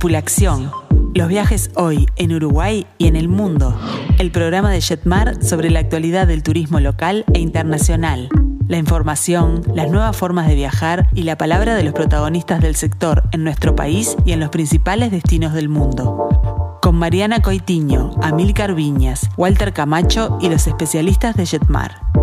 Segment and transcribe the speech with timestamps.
[0.00, 0.70] Tripulación.
[1.14, 3.78] Los viajes hoy en Uruguay y en el mundo.
[4.18, 8.30] El programa de Jetmar sobre la actualidad del turismo local e internacional.
[8.66, 13.24] La información, las nuevas formas de viajar y la palabra de los protagonistas del sector
[13.32, 16.78] en nuestro país y en los principales destinos del mundo.
[16.80, 22.19] Con Mariana Coitiño, Amílcar Viñas, Walter Camacho y los especialistas de Jetmar.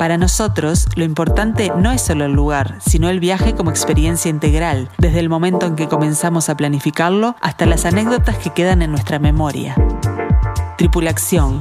[0.00, 4.88] Para nosotros, lo importante no es solo el lugar, sino el viaje como experiencia integral,
[4.96, 9.18] desde el momento en que comenzamos a planificarlo hasta las anécdotas que quedan en nuestra
[9.18, 9.74] memoria.
[10.78, 11.60] Tripulación.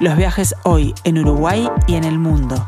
[0.00, 2.66] Los viajes hoy en Uruguay y en el mundo.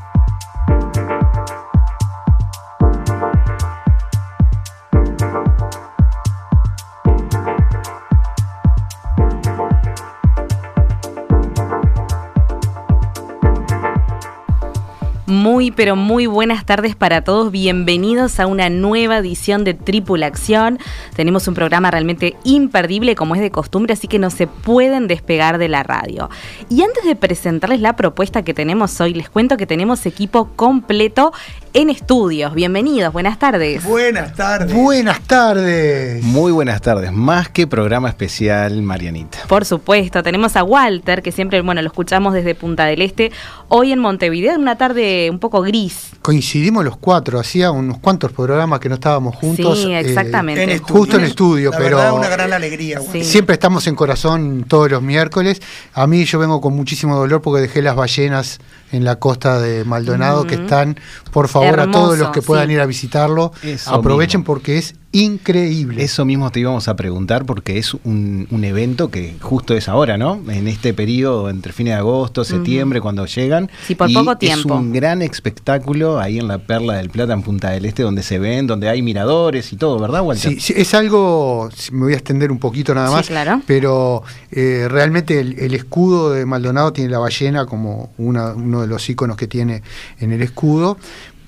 [15.70, 17.50] Pero muy buenas tardes para todos.
[17.50, 20.78] Bienvenidos a una nueva edición de Tripulación.
[21.16, 25.58] Tenemos un programa realmente imperdible, como es de costumbre, así que no se pueden despegar
[25.58, 26.28] de la radio.
[26.68, 31.32] Y antes de presentarles la propuesta que tenemos hoy, les cuento que tenemos equipo completo
[31.74, 32.54] en estudios.
[32.54, 33.82] Bienvenidos, buenas tardes.
[33.82, 34.72] Buenas tardes.
[34.72, 36.22] Buenas tardes.
[36.22, 37.10] Muy buenas tardes.
[37.12, 39.38] Más que programa especial, Marianita.
[39.48, 43.32] Por supuesto, tenemos a Walter, que siempre, bueno, lo escuchamos desde Punta del Este,
[43.68, 46.10] hoy en Montevideo, en una tarde un poco gris.
[46.22, 49.80] Coincidimos los cuatro, hacía unos cuantos programas que no estábamos juntos.
[49.82, 50.74] Sí, exactamente.
[50.74, 53.00] eh, justo en estudio, La pero verdad, una gran alegría.
[53.00, 53.24] Sí.
[53.24, 55.60] siempre estamos en corazón todos los miércoles.
[55.92, 58.60] A mí yo vengo con muchísimo dolor porque dejé las ballenas
[58.92, 61.00] en la costa de Maldonado, que están,
[61.34, 62.74] por favor, a todos los que puedan sí.
[62.74, 64.54] ir a visitarlo, Eso aprovechen mismo.
[64.54, 66.02] porque es increíble.
[66.02, 70.18] Eso mismo te íbamos a preguntar porque es un, un evento que justo es ahora,
[70.18, 70.40] ¿no?
[70.48, 73.70] En este periodo entre fines de agosto, septiembre, cuando llegan.
[73.86, 74.74] Sí, por Y poco Es tiempo.
[74.74, 78.38] un gran espectáculo ahí en la Perla del Plata, en Punta del Este, donde se
[78.38, 80.52] ven, donde hay miradores y todo, ¿verdad, Walter?
[80.54, 83.62] Sí, sí, es algo, me voy a extender un poquito nada Sí, más, claro.
[83.66, 88.86] pero eh, realmente el, el escudo de Maldonado tiene la ballena como una- uno de
[88.88, 89.82] los iconos que tiene
[90.18, 90.98] en el escudo.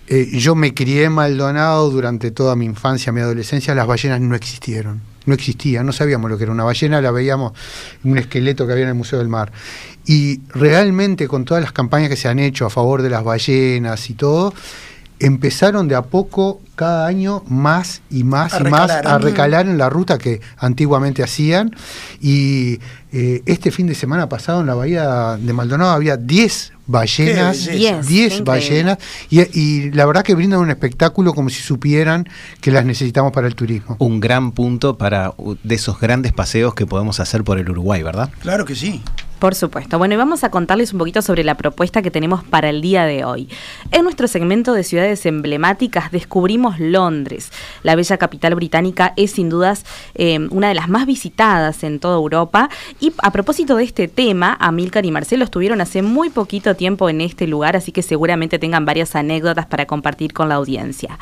[0.09, 4.35] Eh, yo me crié en Maldonado durante toda mi infancia, mi adolescencia, las ballenas no
[4.35, 5.01] existieron.
[5.25, 7.53] No existían, no sabíamos lo que era una ballena, la veíamos
[8.05, 9.51] en un esqueleto que había en el Museo del Mar.
[10.07, 14.09] Y realmente con todas las campañas que se han hecho a favor de las ballenas
[14.09, 14.55] y todo,
[15.19, 19.79] empezaron de a poco cada año más y más A y más a recalar en
[19.79, 21.75] la ruta que antiguamente hacían.
[22.21, 22.79] Y
[23.13, 27.71] eh, este fin de semana pasado en la bahía de Maldonado había 10 ballenas, Qué
[27.73, 28.01] belleza.
[28.03, 28.43] 10 Qué increíble.
[28.45, 28.99] ballenas,
[29.31, 32.29] y, y la verdad que brindan un espectáculo como si supieran
[32.61, 33.97] que las necesitamos para el turismo.
[33.99, 38.03] Un gran punto para uh, de esos grandes paseos que podemos hacer por el Uruguay,
[38.03, 38.31] ¿verdad?
[38.41, 39.03] Claro que sí.
[39.39, 39.99] Por supuesto.
[39.99, 43.05] Bueno, y vamos a contarles un poquito sobre la propuesta que tenemos para el día
[43.05, 43.49] de hoy.
[43.91, 47.53] En nuestro segmento de ciudades emblemáticas descubrimos Londres.
[47.83, 52.17] La bella capital británica es sin dudas eh, una de las más visitadas en toda
[52.17, 52.71] Europa.
[52.99, 57.21] Y a propósito de este tema, Amílcar y Marcelo estuvieron hace muy poquito tiempo en
[57.21, 61.19] este lugar, así que seguramente tengan varias anécdotas para compartir con la audiencia.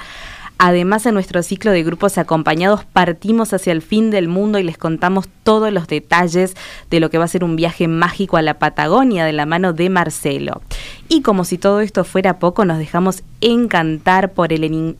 [0.58, 4.78] Además, en nuestro ciclo de grupos acompañados partimos hacia el fin del mundo y les
[4.78, 6.54] contamos todos los detalles
[6.90, 9.72] de lo que va a ser un viaje mágico a la Patagonia de la mano
[9.72, 10.62] de Marcelo.
[11.08, 14.96] Y como si todo esto fuera poco, nos dejamos encantar por el,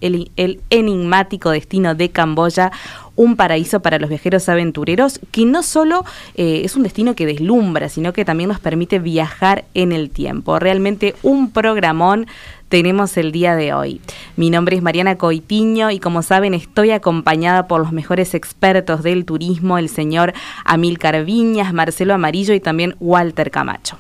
[0.71, 2.73] enigmático destino de Camboya,
[3.17, 6.05] un paraíso para los viajeros aventureros que no solo
[6.35, 10.59] eh, es un destino que deslumbra, sino que también nos permite viajar en el tiempo.
[10.59, 12.27] Realmente un programón
[12.75, 14.01] tenemos el día de hoy.
[14.37, 19.25] Mi nombre es Mariana Coitiño y como saben estoy acompañada por los mejores expertos del
[19.25, 20.33] turismo, el señor
[20.65, 23.97] Amílcar Viñas, Marcelo Amarillo y también Walter Camacho.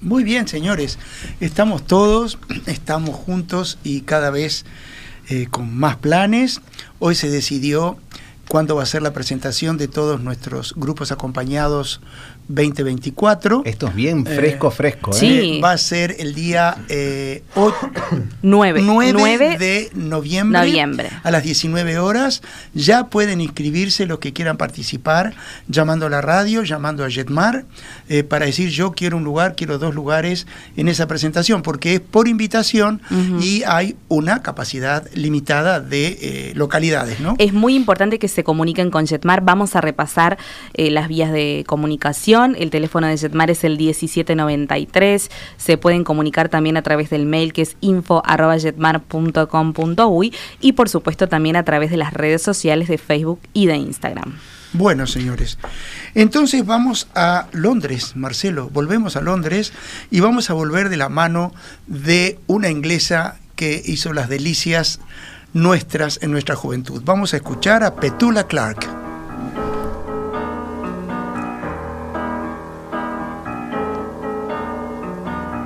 [0.00, 0.98] Muy bien, señores.
[1.40, 4.64] Estamos todos, estamos juntos y cada vez
[5.28, 6.62] eh, con más planes.
[7.00, 7.98] Hoy se decidió
[8.48, 12.00] cuándo va a ser la presentación de todos nuestros grupos acompañados
[12.48, 13.62] 2024.
[13.64, 15.14] Esto es bien Eh, fresco, fresco, ¿eh?
[15.14, 15.26] Sí.
[15.56, 17.72] Eh, va a ser el día eh, o-
[18.42, 21.08] 9, 9, de noviembre, noviembre.
[21.22, 22.42] a las 19 horas.
[22.74, 25.34] Ya pueden inscribirse los que quieran participar
[25.68, 27.64] llamando a la radio, llamando a Jetmar,
[28.08, 32.00] eh, para decir yo quiero un lugar, quiero dos lugares en esa presentación, porque es
[32.00, 33.00] por invitación
[33.40, 37.34] y hay una capacidad limitada de eh, localidades, ¿no?
[37.38, 39.42] Es muy importante que se comuniquen con Jetmar.
[39.42, 40.38] Vamos a repasar
[40.74, 42.33] eh, las vías de comunicación.
[42.34, 45.30] El teléfono de Jetmar es el 1793.
[45.56, 51.54] Se pueden comunicar también a través del mail que es info.jetmar.com.uy y por supuesto también
[51.54, 54.36] a través de las redes sociales de Facebook y de Instagram.
[54.72, 55.58] Bueno, señores.
[56.16, 58.68] Entonces vamos a Londres, Marcelo.
[58.68, 59.72] Volvemos a Londres
[60.10, 61.54] y vamos a volver de la mano
[61.86, 64.98] de una inglesa que hizo las delicias
[65.52, 67.00] nuestras en nuestra juventud.
[67.04, 69.03] Vamos a escuchar a Petula Clark.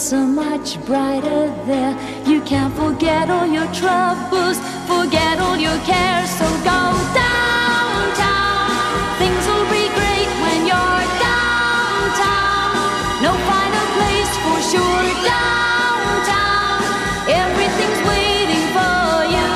[0.00, 1.94] Are much brighter there.
[2.26, 4.56] You can't forget all your troubles,
[4.88, 6.80] forget all your cares, so go
[7.12, 8.80] downtown.
[9.20, 12.80] Things will be great when you're downtown.
[13.20, 16.80] No finer place for sure downtown.
[17.28, 19.52] Everything's waiting for you.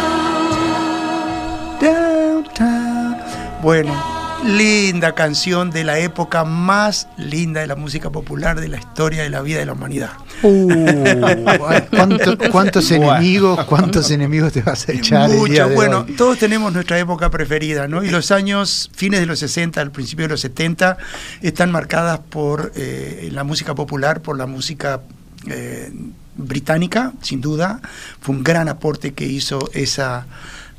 [1.81, 3.17] Downtown.
[3.63, 4.14] Bueno,
[4.45, 9.31] linda canción de la época más linda de la música popular de la historia de
[9.31, 10.11] la vida de la humanidad.
[10.43, 10.69] Uh,
[11.91, 15.31] ¿cuánto- ¿Cuántos enemigos, cuántos enemigos te vas a echar?
[15.31, 16.13] Mucho, bueno, hoy?
[16.15, 18.05] todos tenemos nuestra época preferida, ¿no?
[18.05, 20.99] Y los años, fines de los 60, al principio de los 70,
[21.41, 25.01] están marcadas por eh, la música popular, por la música
[25.49, 25.91] eh,
[26.37, 27.81] británica, sin duda.
[28.21, 30.27] Fue un gran aporte que hizo esa,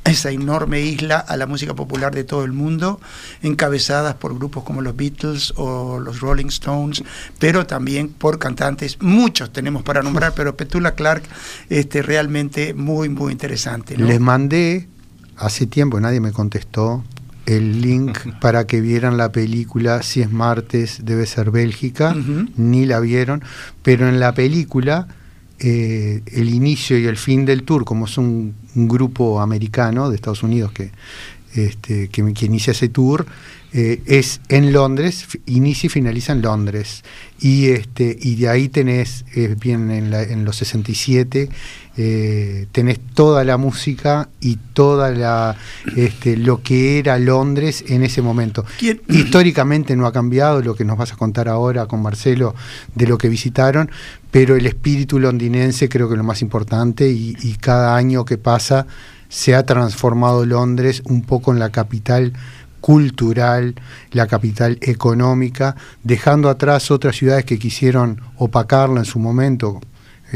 [0.06, 3.02] esa enorme isla a la música popular de todo el mundo,
[3.42, 7.04] encabezadas por grupos como los Beatles o los Rolling Stones,
[7.40, 11.24] pero también por cantantes, muchos tenemos para nombrar, pero Petula Clark,
[11.70, 13.98] este, realmente muy, muy interesante.
[13.98, 14.06] ¿no?
[14.06, 14.88] Les mandé
[15.38, 17.04] hace tiempo, nadie me contestó,
[17.46, 22.16] el link para que vieran la película Si es martes, debe ser Bélgica.
[22.58, 23.44] Ni la vieron,
[23.84, 25.08] pero en la película
[25.60, 30.16] eh, el inicio y el fin del tour, como es un, un grupo americano de
[30.16, 30.92] Estados Unidos que,
[31.54, 33.26] este, que, inicia ese tour,
[33.78, 37.04] eh, es en Londres, inicia y finaliza en Londres.
[37.42, 41.50] Y, este, y de ahí tenés, eh, bien en, la- en los 67,
[41.98, 45.58] eh, tenés toda la música y toda la
[45.98, 48.64] este, lo que era Londres en ese momento.
[48.80, 52.56] ¿Quién- Históricamente no ha cambiado lo que nos vas a contar ahora con Marcelo
[52.96, 53.92] de lo que visitaron,
[54.32, 58.38] pero el espíritu londinense creo que es lo más importante y, y cada año que
[58.38, 58.88] pasa
[59.28, 62.32] se ha transformado Londres un poco en la capital
[62.86, 63.74] cultural,
[64.12, 69.82] la capital económica, dejando atrás otras ciudades que quisieron opacarla en su momento.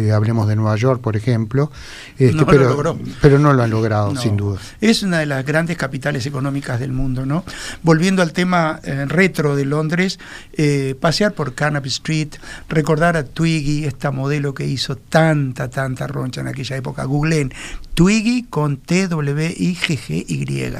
[0.07, 1.71] Eh, hablemos de Nueva York, por ejemplo,
[2.17, 2.99] este, No lo pero, logró.
[3.21, 4.21] pero no lo han logrado, No.
[4.21, 4.59] sin duda.
[4.81, 7.43] Es una de las grandes capitales económicas del mundo, ¿no?
[7.83, 10.19] Volviendo al tema eh, retro de Londres,
[10.53, 12.29] eh, pasear por Carnaby Street,
[12.69, 17.03] recordar a Twiggy, esta modelo que hizo tanta, tanta roncha en aquella época.
[17.05, 17.53] Googleen
[17.93, 20.73] Twiggy con T-W-I-G-G-Y.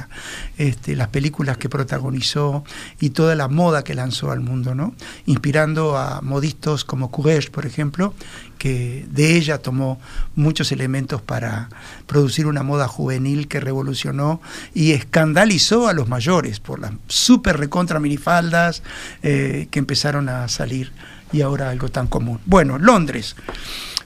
[0.57, 2.63] Este, las películas que protagonizó
[3.00, 4.94] y toda la moda que lanzó al mundo, ¿no?
[5.25, 8.13] Inspirando a modistas como Courage, por ejemplo,
[8.60, 10.00] que de ella tomó
[10.36, 11.70] muchos elementos para
[12.06, 14.42] producir una moda juvenil que revolucionó
[14.76, 18.84] y escandalizó a los mayores por las super recontra minifaldas
[19.24, 20.92] eh, que empezaron a salir
[21.32, 22.40] y ahora algo tan común.
[22.46, 23.36] Bueno, Londres.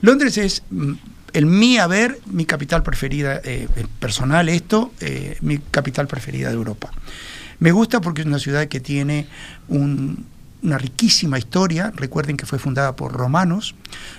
[0.02, 0.94] Londres es, mm,
[1.34, 4.94] el mi haber, mi capital preferida, eh, eh, personal esto,
[5.42, 6.92] mi capital preferida de Europa.
[7.60, 9.28] Me gusta porque es una ciudad que tiene
[9.68, 10.26] un,
[10.64, 11.92] una riquísima historia.
[11.96, 13.76] Recuerden que fue fundada por romanos.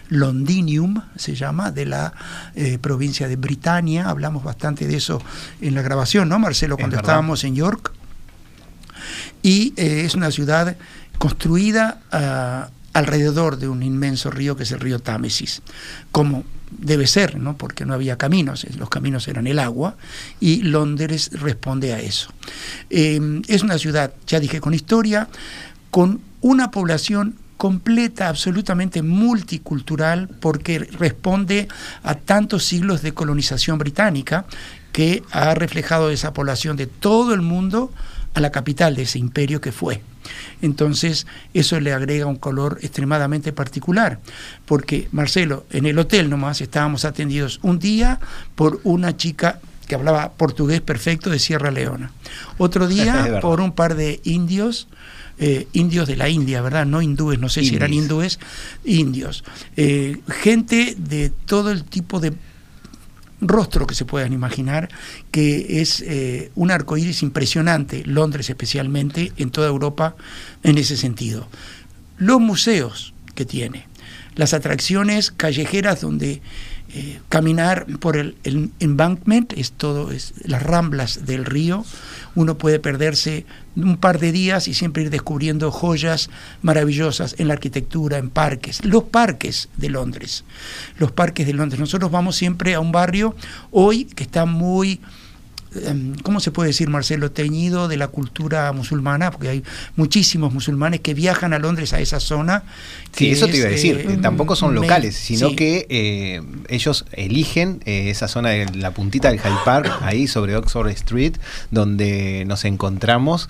[0.09, 2.13] Londinium se llama, de la
[2.55, 4.09] eh, provincia de Britania.
[4.09, 5.21] Hablamos bastante de eso
[5.61, 6.77] en la grabación, ¿no, Marcelo?
[6.77, 7.93] Cuando estábamos en York.
[9.43, 10.77] Y eh, es una ciudad
[11.19, 15.63] construida ah, alrededor de un inmenso río que es el río Támesis,
[16.13, 17.57] como debe ser, ¿no?
[17.57, 19.97] porque no había caminos, eh, los caminos eran el agua,
[20.41, 22.31] y Londres responde a eso.
[22.91, 25.29] Eh, es una ciudad, ya dije, con historia,
[25.91, 31.69] con una población completa, absolutamente multicultural, porque responde
[32.03, 34.45] a tantos siglos de colonización británica
[34.93, 37.91] que ha reflejado esa población de todo el mundo
[38.35, 40.03] a la capital de ese imperio que fue.
[40.61, 44.19] Entonces, eso le agrega un color extremadamente particular,
[44.67, 48.21] porque Marcelo, en el hotel nomás estábamos atendidos un día
[48.55, 52.13] por una chica que hablaba portugués perfecto de Sierra Leona.
[52.59, 54.89] Otro día por un par de indios,
[55.39, 56.87] eh, indios de la India, ¿verdad?
[56.87, 58.39] No hindúes, no sé si eran hindúes,
[58.85, 59.45] indios.
[59.77, 62.33] Eh, gente de todo el tipo de
[63.41, 64.89] rostro que se puedan imaginar,
[65.31, 70.17] que es eh, un arcoíris impresionante, Londres especialmente, en toda Europa,
[70.63, 71.49] en ese sentido.
[72.17, 73.87] Los museos que tiene,
[74.37, 76.43] las atracciones callejeras donde
[77.29, 81.85] caminar por el, el embankment, es todo, es las ramblas del río.
[82.35, 83.47] Uno puede perderse
[83.77, 86.31] un par de días y siempre ir descubriendo joyas
[86.63, 90.45] maravillosas en la arquitectura, en parques, los parques de Londres,
[90.99, 91.81] los parques de Londres.
[91.81, 93.35] Nosotros vamos siempre a un barrio
[93.71, 95.01] hoy que está muy
[96.23, 97.31] ¿cómo se puede decir, Marcelo?
[97.31, 99.63] Teñido de la cultura musulmana, porque hay
[99.97, 102.65] muchísimos musulmanes que viajan a Londres a esa zona.
[103.13, 104.07] Sí, eso te iba a decir.
[104.09, 105.57] eh, Tampoco son locales, sino sí.
[105.57, 110.57] que eh, ellos eligen eh, esa zona de la puntita del Hyde Park, ahí sobre
[110.57, 111.35] Oxford Street,
[111.71, 113.49] donde nos encontramos.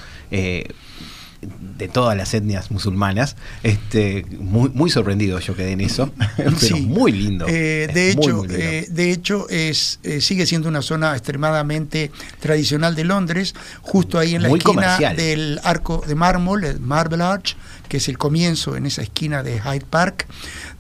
[1.79, 6.83] De todas las etnias musulmanas, este, muy, muy sorprendido yo quedé en eso, pero Sí.
[6.83, 7.47] muy lindo.
[7.49, 8.63] Eh, es de muy, hecho, muy lindo.
[8.63, 12.11] eh, de hecho es, eh, sigue siendo una zona extremadamente
[12.41, 15.17] tradicional de Londres, justo ahí en la Muy esquina comercial.
[15.17, 17.57] del arco de mármol, el Marble Arch,
[17.89, 20.27] que es el comienzo en esa esquina de Hyde Park,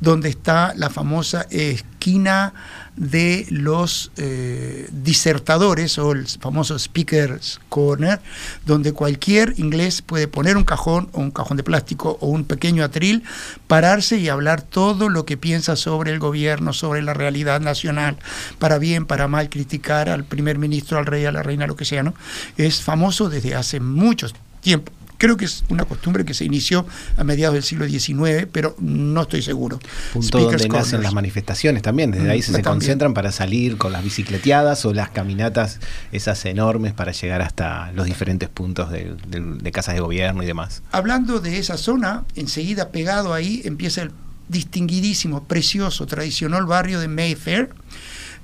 [0.00, 2.54] donde está la famosa esquina
[2.96, 8.20] de los eh, disertadores o el famoso Speaker's Corner,
[8.66, 12.84] donde cualquier inglés puede poner un cajón o un cajón de plástico o un pequeño
[12.84, 13.24] atril,
[13.66, 18.16] pararse y hablar todo lo que piensa sobre el gobierno, sobre la realidad nacional,
[18.58, 21.84] para bien, para mal, criticar al primer ministro, al rey, a la reina, lo que
[21.84, 22.14] sea, ¿no?
[22.56, 24.28] Es famoso desde hace mucho
[24.60, 24.92] tiempo.
[25.18, 29.22] Creo que es una costumbre que se inició a mediados del siglo XIX, pero no
[29.22, 29.78] estoy seguro.
[30.12, 33.76] punto Speaker's donde nacen las manifestaciones también, desde ahí Mm, se, se concentran para salir
[33.78, 35.78] con las bicicleteadas o las caminatas
[36.12, 40.46] esas enormes para llegar hasta los diferentes puntos del- del- de casas de gobierno y
[40.46, 40.82] demás.
[40.92, 44.10] Hablando de esa zona, enseguida pegado ahí empieza el
[44.48, 47.70] distinguidísimo, precioso, tradicional barrio de Mayfair.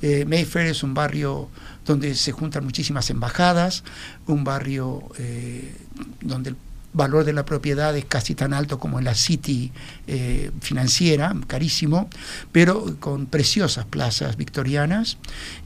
[0.03, 1.49] Eh, Mayfair es un barrio
[1.91, 3.83] donde se juntan muchísimas embajadas,
[4.29, 5.75] un barrio eh,
[6.21, 6.57] donde el
[6.93, 9.73] valor de la propiedad es casi tan alto como en la City
[10.07, 12.09] eh, financiera, carísimo,
[12.53, 15.19] pero con preciosas plazas victorianas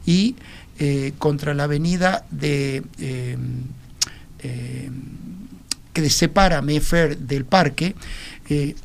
[0.05, 0.35] y
[0.79, 2.83] eh, contra la avenida de...
[5.93, 7.95] que separa Mayfair del parque,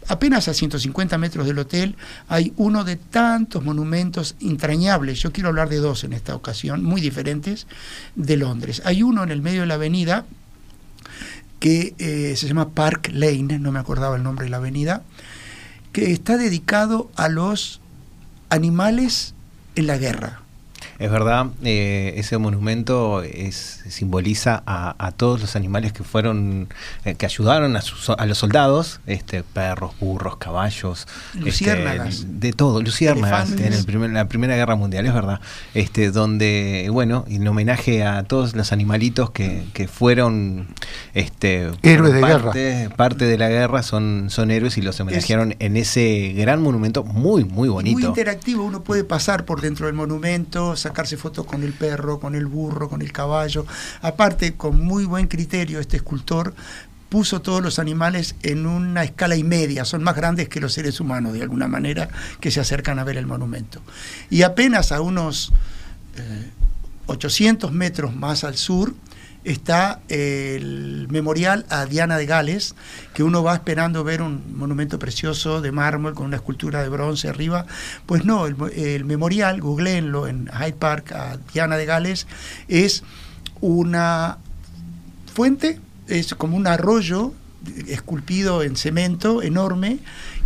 [0.08, 1.96] apenas a 150 metros del hotel
[2.28, 7.00] hay uno de tantos monumentos entrañables, yo quiero hablar de dos en esta ocasión, muy
[7.00, 7.66] diferentes,
[8.14, 8.82] de Londres.
[8.84, 10.24] Hay uno en el medio de la avenida
[11.58, 15.02] que eh, se llama Park Lane, no me acordaba el nombre de la avenida,
[15.92, 17.80] que está dedicado a los
[18.48, 19.34] animales
[19.76, 20.40] en la guerra.
[21.00, 26.68] Es verdad, eh, ese monumento es, simboliza a, a todos los animales que fueron,
[27.06, 32.16] eh, que ayudaron a, sus- a los soldados, este, perros, burros, caballos, Luciérnagas.
[32.16, 35.40] este, de todo, luciérnagas en el primer- la Primera Guerra Mundial, es verdad,
[35.72, 40.68] este, donde, bueno, en homenaje a todos los animalitos que, que fueron,
[41.14, 45.78] este, Héroes de parte, parte de la guerra, son, son héroes y los homenajearon en
[45.78, 48.08] ese gran monumento muy, muy Muy bonito.
[48.08, 52.46] interactivo, uno puede pasar por dentro del monumento, sacarse fotos con el perro, con el
[52.46, 53.64] burro, con el caballo.
[54.02, 56.54] Aparte, con muy buen criterio, este escultor
[57.08, 61.00] puso todos los animales en una escala y media, son más grandes que los seres
[61.00, 63.82] humanos de alguna manera que se acercan a ver el monumento.
[64.30, 65.52] Y apenas a unos
[66.16, 66.50] eh,
[67.06, 68.94] 800 metros más al sur
[69.44, 72.74] está el memorial a Diana de Gales,
[73.14, 77.28] que uno va esperando ver un monumento precioso de mármol con una escultura de bronce
[77.28, 77.66] arriba.
[78.06, 82.26] Pues no, el, el memorial, googleenlo en Hyde Park a Diana de Gales,
[82.68, 83.02] es
[83.60, 84.38] una
[85.32, 87.32] fuente, es como un arroyo
[87.88, 89.98] esculpido en cemento enorme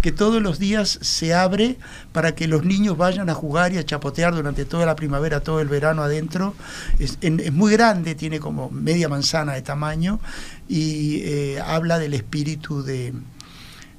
[0.04, 1.78] que todos los días se abre
[2.12, 5.60] para que los niños vayan a jugar y a chapotear durante toda la primavera, todo
[5.62, 6.54] el verano adentro.
[6.98, 10.20] Es, en- es muy grande, tiene como media manzana de tamaño
[10.68, 13.14] y eh, habla del espíritu de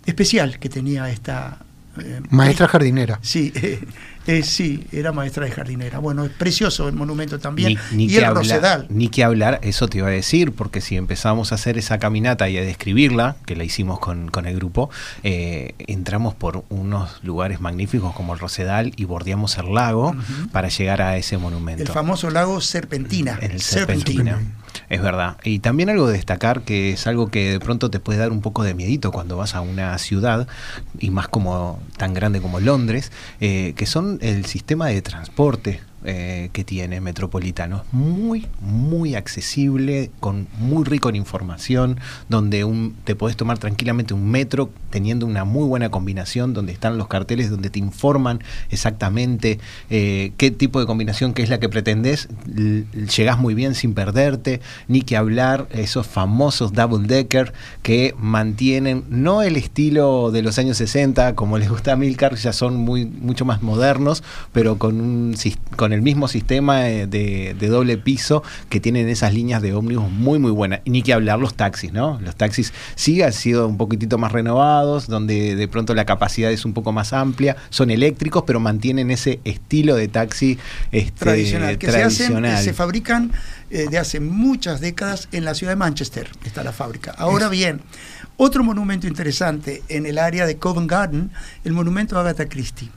[0.06, 1.66] especial que tenía esta
[2.00, 3.18] eh, Maestra jardinera.
[3.24, 3.52] Sí,
[4.27, 6.00] eh, sí, era maestra de jardinera.
[6.00, 7.77] Bueno, es precioso el monumento también.
[7.91, 8.88] Ni, ni y el hablar, Rosedal.
[8.89, 12.50] ni que hablar, eso te iba a decir, porque si empezamos a hacer esa caminata
[12.50, 14.89] y a describirla, que la hicimos con, con el grupo,
[15.24, 20.15] eh, entramos por unos lugares magníficos como el Rosedal y bordeamos el lago
[20.51, 21.84] para llegar a ese monumento.
[21.84, 23.39] El famoso lago Serpentina.
[23.58, 24.39] Serpentina.
[24.89, 25.38] Es verdad.
[25.44, 28.42] Y también algo de destacar que es algo que de pronto te puede dar un
[28.42, 30.48] poco de miedito cuando vas a una ciudad,
[31.00, 35.82] y más como tan grande como Londres, eh, que son el sistema de transporte.
[36.06, 37.78] Eh, que tiene Metropolitano.
[37.78, 44.14] Es muy, muy accesible, con muy rico en información, donde un, te podés tomar tranquilamente
[44.14, 49.60] un metro teniendo una muy buena combinación, donde están los carteles, donde te informan exactamente
[49.90, 52.30] eh, qué tipo de combinación, qué es la que pretendés.
[52.56, 52.86] L-
[53.16, 59.42] llegás muy bien sin perderte, ni que hablar esos famosos double decker que mantienen no
[59.42, 63.46] el estilo de los años 60, como les gusta a Milcar, ya son muy, mucho
[63.46, 65.36] más modernos, pero con, un,
[65.76, 70.12] con el mismo sistema eh, de, de doble piso que tienen esas líneas de ómnibus
[70.12, 70.82] muy, muy buenas.
[70.86, 72.20] Y ni que hablar los taxis, ¿no?
[72.22, 76.66] Los taxis sí han sido un poquitito más renovados, donde de pronto la capacidad es
[76.66, 80.58] un poco más amplia, son eléctricos, pero mantienen ese estilo de taxi
[80.92, 83.32] este, tradicional, que se, hacen, se fabrican
[83.70, 87.14] eh, de hace muchas décadas en la ciudad de Manchester, está la fábrica.
[87.18, 87.82] Ahora bien,
[88.38, 91.32] otro monumento interesante en el área de Covent Garden,
[91.64, 92.90] el monumento a Agatha Christie.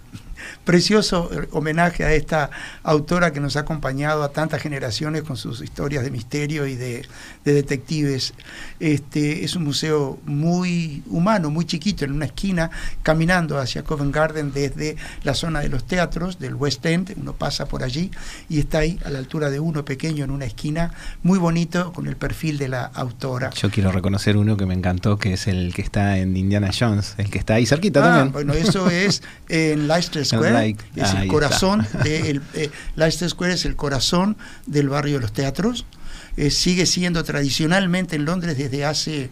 [0.65, 2.51] Precioso eh, homenaje a esta
[2.83, 7.07] autora que nos ha acompañado a tantas generaciones con sus historias de misterio y de,
[7.45, 8.35] de detectives.
[8.81, 12.71] Este, es un museo muy humano, muy chiquito, en una esquina,
[13.03, 17.67] caminando hacia Covent Garden desde la zona de los teatros, del West End, uno pasa
[17.67, 18.11] por allí
[18.49, 22.07] y está ahí a la altura de uno pequeño en una esquina, muy bonito, con
[22.07, 23.51] el perfil de la autora.
[23.51, 27.15] Yo quiero reconocer uno que me encantó, que es el que está en Indiana Jones,
[27.19, 28.33] el que está ahí cerquita Ah, también.
[28.33, 33.55] bueno, eso es en Leicester Square, Like- es el corazón de el, eh, Leicester Square
[33.55, 35.85] es el corazón del barrio de los teatros.
[36.37, 39.31] Eh, sigue siendo tradicionalmente en Londres desde hace,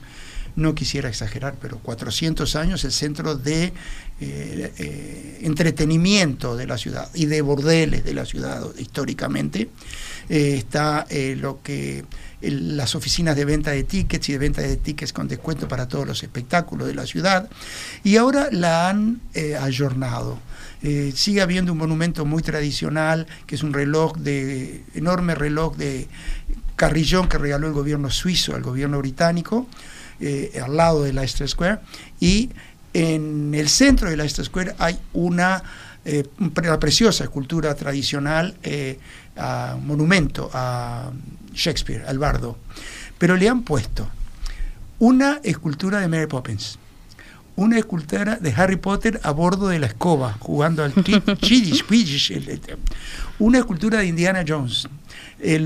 [0.57, 3.73] no quisiera exagerar, pero 400 años el centro de
[4.21, 9.69] eh, eh, entretenimiento de la ciudad y de bordeles de la ciudad históricamente.
[10.29, 12.05] Está lo que
[12.41, 16.07] las oficinas de venta de tickets y de venta de tickets con descuento para todos
[16.07, 17.49] los espectáculos de la ciudad
[18.05, 20.39] y ahora la han eh, ayornado.
[20.83, 26.07] Eh, sigue habiendo un monumento muy tradicional que es un reloj de enorme reloj de
[26.77, 29.67] carrillón que regaló el gobierno suizo al gobierno británico
[30.21, 31.79] eh, al lado de Leicester Square
[32.21, 32.51] y
[32.93, 35.63] en el centro de Leicester Square hay una,
[36.07, 38.99] eh, una preciosa escultura tradicional, eh,
[39.37, 41.11] a- monumento a
[41.53, 42.57] Shakespeare, al bardo.
[43.19, 44.09] Pero le han puesto
[44.99, 46.79] una escultura de Mary Poppins,
[47.57, 50.93] una escultura de Harry Potter a bordo de la escoba, jugando al
[52.59, 52.79] el-
[53.39, 54.89] una escultura de Indiana Jones.
[55.39, 55.61] Eh,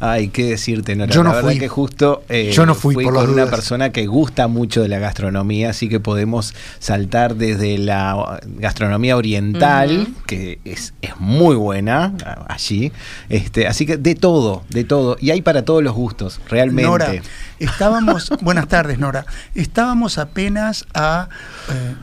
[0.00, 1.12] Ay, qué decirte, Nora.
[1.12, 1.58] Yo no la verdad fui.
[1.58, 4.98] que justo eh, Yo no fui, por con una persona que gusta mucho de la
[4.98, 12.14] gastronomía, así que podemos saltar desde la gastronomía oriental, que es, es muy buena
[12.48, 12.92] allí.
[13.28, 15.16] Este, así que de todo, de todo.
[15.20, 16.88] Y hay para todos los gustos, realmente.
[16.88, 17.12] Nora,
[17.58, 21.28] estábamos, buenas tardes Nora, estábamos apenas a
[21.70, 21.94] eh,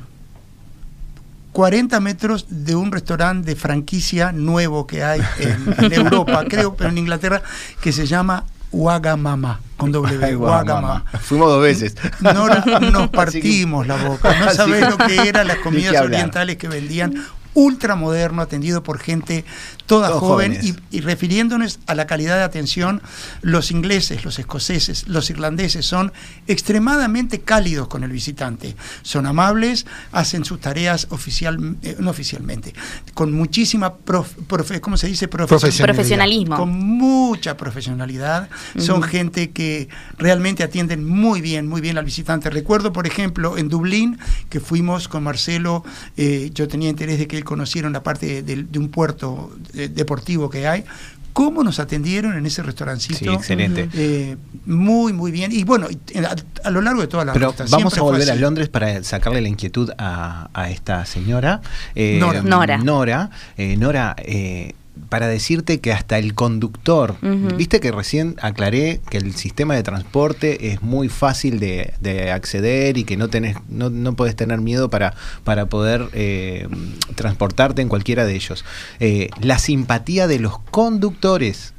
[1.55, 6.89] 40 metros de un restaurante de franquicia nuevo que hay en, en Europa, creo, pero
[6.89, 7.41] en Inglaterra,
[7.79, 11.05] que se llama Wagamama, con W, mamá.
[11.21, 11.95] Fuimos dos veces.
[12.19, 14.37] Nora, nos partimos la boca.
[14.37, 19.45] No sabés lo que eran las comidas orientales que vendían ultramoderno, atendido por gente
[19.85, 20.83] toda Todos joven y, jóvenes.
[20.91, 23.01] y refiriéndonos a la calidad de atención,
[23.41, 26.11] los ingleses, los escoceses, los irlandeses son
[26.47, 28.75] extremadamente cálidos con el visitante.
[29.03, 32.73] Son amables, hacen sus tareas oficial, eh, no oficialmente,
[33.13, 35.29] con muchísima, prof- profe- ¿cómo se dice?
[35.29, 35.95] Profes- Profesionalidad.
[35.95, 36.55] Profesionalismo.
[36.57, 38.49] con mucha profesionalidad.
[38.77, 42.49] Son gente que realmente atienden muy bien, muy bien al visitante.
[42.49, 44.17] Recuerdo, por ejemplo, en Dublín,
[44.49, 45.83] que fuimos con Marcelo,
[46.17, 49.51] eh, yo tenía interés de que él conociera una parte de, de- de un puerto
[49.75, 50.83] eh, deportivo que hay.
[51.33, 53.19] ¿Cómo nos atendieron en ese restaurancito?
[53.19, 53.89] Sí, excelente.
[53.93, 55.51] Eh, muy, muy bien.
[55.51, 56.33] Y bueno, y a,
[56.63, 58.35] a lo largo de toda la Pero ruta, vamos a volver a.
[58.35, 61.59] Londres para sacarle la inquietud a, a esta señora.
[61.93, 62.41] Eh, Nora.
[62.41, 62.77] Nora.
[62.77, 64.75] Nora, eh, Nora, eh,
[65.09, 67.15] para decirte que hasta el conductor,
[67.57, 72.97] viste que recién aclaré que el sistema de transporte es muy fácil de, de acceder
[72.97, 76.67] y que no tenés, no, no podés tener miedo para, para poder eh,
[77.15, 78.65] transportarte en cualquiera de ellos.
[78.99, 81.74] Eh, la simpatía de los conductores.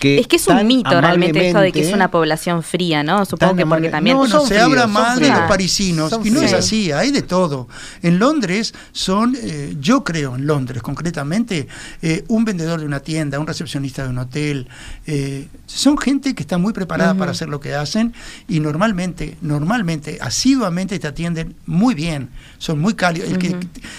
[0.00, 3.24] Que es que es un mito realmente esto de que es una población fría, ¿no?
[3.24, 4.16] Supongo que porque también...
[4.16, 6.52] No, no, son se fríos, habla son mal de los parisinos Son y no es
[6.52, 7.68] así, hay de todo.
[8.02, 11.66] En Londres son, eh, yo creo en Londres concretamente,
[12.02, 14.68] eh, un vendedor de una tienda, un recepcionista de un hotel,
[15.06, 18.14] eh, son gente que está muy preparada para hacer lo que hacen
[18.48, 23.30] y normalmente, normalmente, asiduamente te atienden muy bien, son muy cálidos.
[23.30, 23.54] El, que,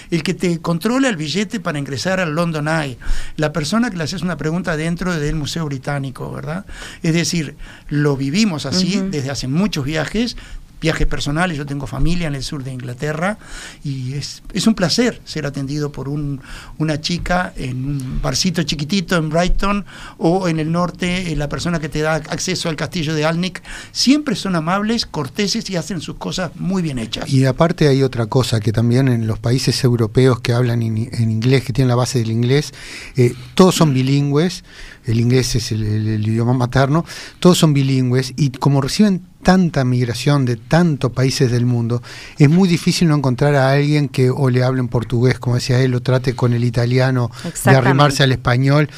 [0.10, 2.98] el que te controla el billete para ingresar al London Eye,
[3.38, 6.66] la persona que le haces una pregunta dentro del Museo Británico, ¿verdad?
[7.04, 7.56] Es decir,
[7.88, 10.38] lo vivimos así desde hace muchos viajes,
[10.82, 13.38] viajes personales, yo tengo familia en el sur de Inglaterra
[13.84, 16.42] y es, un placer ser atendido por un,
[16.78, 19.86] una chica en un barcito chiquitito en Brighton
[20.18, 23.62] o en el norte, eh, la persona que te da acceso al castillo de Alnwick,
[23.92, 27.30] siempre son amables, corteses y hacen sus cosas muy bien hechas.
[27.30, 31.32] Y aparte hay otra cosa que también en los países europeos que hablan en, en
[31.32, 32.74] inglés, que tienen la base del inglés,
[33.16, 34.64] eh, todos son bilingües,
[35.06, 37.06] el inglés es el idioma materno,
[37.40, 42.02] todos son bilingües y como reciben tanta migración de tantos países del mundo,
[42.38, 45.80] es muy difícil no encontrar a alguien que o le hable en portugués, como decía
[45.80, 47.32] él, o trate con el italiano
[47.66, 48.90] de arrimarse al español.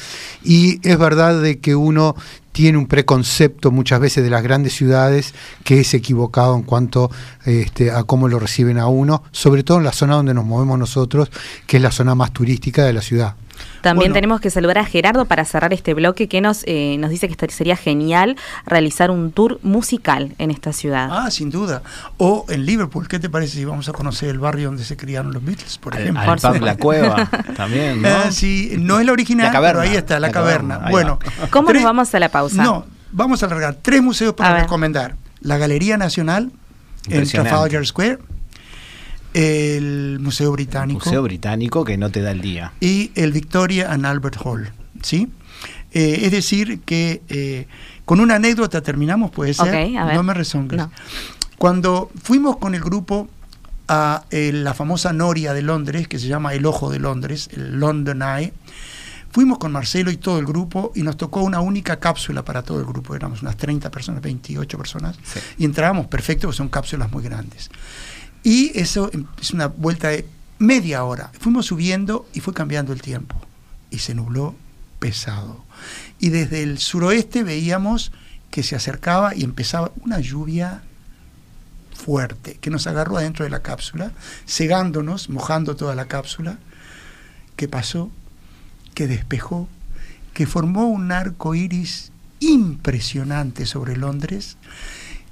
[0.42, 2.16] Y es verdad de que uno
[2.52, 7.10] tiene un preconcepto muchas veces de las grandes ciudades que es equivocado en cuanto
[7.44, 10.78] este, a cómo lo reciben a uno, sobre todo en la zona donde nos movemos
[10.78, 11.30] nosotros,
[11.66, 13.36] que es la zona más turística de la ciudad.
[13.80, 14.14] También Bueno.
[14.14, 17.50] tenemos que saludar a Gerardo para cerrar este bloque que nos, eh, nos dice que
[17.50, 21.08] sería genial realizar un tour musical en esta ciudad.
[21.10, 21.82] Ah, sin duda.
[22.16, 25.32] O en Liverpool, ¿qué te parece si vamos a conocer el barrio donde se criaron
[25.32, 26.22] los Beatles, por Al, ejemplo?
[26.22, 26.62] al pub.
[26.62, 28.08] La Cueva también, ¿no?
[28.08, 29.80] Ah, sí, no es la original, La caverna.
[29.82, 30.86] pero ahí está, la, La caverna.
[30.90, 31.48] Bueno, va.
[31.48, 32.62] ¿Cómo tres- nos vamos a la pausa?
[32.62, 35.16] No, vamos a alargar tres museos para recomendar.
[35.40, 36.52] La Galería Nacional
[37.08, 37.28] en.
[37.28, 38.18] Trafalgar Square,
[39.34, 42.72] el Museo Británico Museo Británico que no te da el día.
[42.80, 44.72] y el Victoria and Albert Hall.
[45.02, 45.28] ¿sí?
[45.92, 47.66] Eh, es decir, que eh,
[48.04, 49.68] con una anécdota terminamos, puede ser.
[49.68, 50.14] Ok, a ver.
[50.14, 50.78] No me rezongues.
[50.78, 50.90] No.
[51.58, 53.28] Cuando fuimos con el grupo
[53.88, 57.78] a eh, la famosa Noria de Londres, que se llama El Ojo de Londres, el
[57.78, 58.52] London Eye,
[59.30, 62.80] fuimos con Marcelo y todo el grupo y nos tocó una única cápsula para todo
[62.80, 63.14] el grupo.
[63.14, 65.16] Éramos unas 30 personas, 28 personas.
[65.22, 65.40] Sí.
[65.58, 67.70] Y entrábamos perfecto, porque son cápsulas muy grandes.
[68.42, 70.26] Y eso es una vuelta de
[70.58, 71.30] media hora.
[71.38, 73.36] Fuimos subiendo y fue cambiando el tiempo.
[73.90, 74.54] Y se nubló
[74.98, 75.64] pesado.
[76.18, 78.12] Y desde el suroeste veíamos
[78.50, 80.82] que se acercaba y empezaba una lluvia
[81.94, 84.12] fuerte que nos agarró adentro de la cápsula,
[84.46, 86.58] cegándonos, mojando toda la cápsula.
[87.56, 88.10] ¿Qué pasó?
[88.94, 89.68] Que despejó,
[90.34, 94.56] que formó un arco iris impresionante sobre Londres,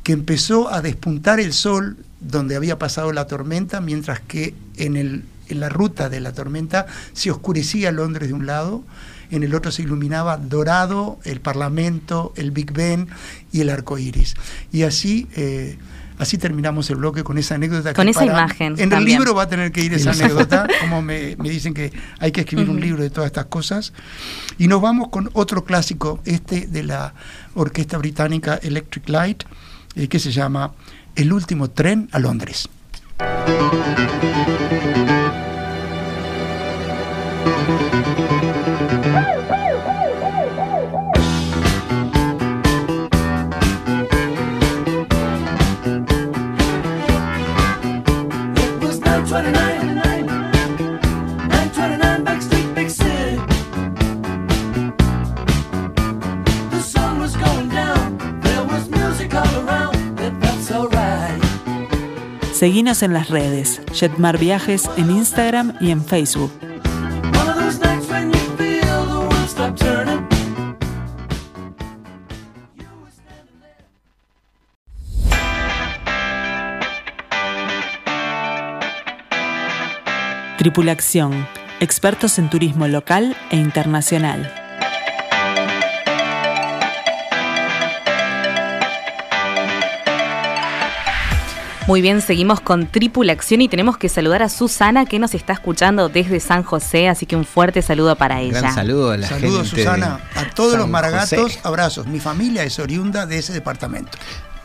[0.02, 5.24] que empezó a despuntar el sol donde había pasado la tormenta, mientras que en, el,
[5.48, 8.82] en la ruta de la tormenta se oscurecía Londres de un lado,
[9.30, 13.08] en el otro se iluminaba dorado el Parlamento, el Big Ben
[13.52, 14.34] y el arco iris.
[14.72, 15.78] Y así, eh,
[16.18, 17.90] así terminamos el bloque con esa anécdota.
[17.90, 20.66] que Con esa para- imagen En el libro va a tener que ir esa anécdota,
[20.80, 23.92] como me, me dicen que hay que escribir un libro de todas estas cosas.
[24.58, 27.14] Y nos vamos con otro clásico, este de la
[27.54, 29.44] orquesta británica Electric Light,
[29.94, 30.72] eh, que se llama
[31.14, 32.68] El último tren a Londres.
[62.60, 66.52] Seguinos en las redes, Jetmar Viajes en Instagram y en Facebook.
[80.58, 81.48] Tripulación,
[81.80, 84.59] expertos en turismo local e internacional.
[91.86, 96.08] Muy bien, seguimos con Tripulación y tenemos que saludar a Susana que nos está escuchando
[96.08, 98.60] desde San José, así que un fuerte saludo para ella.
[98.60, 100.20] Gran saludo a la Saludos, gente Susana.
[100.36, 101.60] A todos los maragatos, José.
[101.64, 102.06] abrazos.
[102.06, 104.18] Mi familia es oriunda de ese departamento.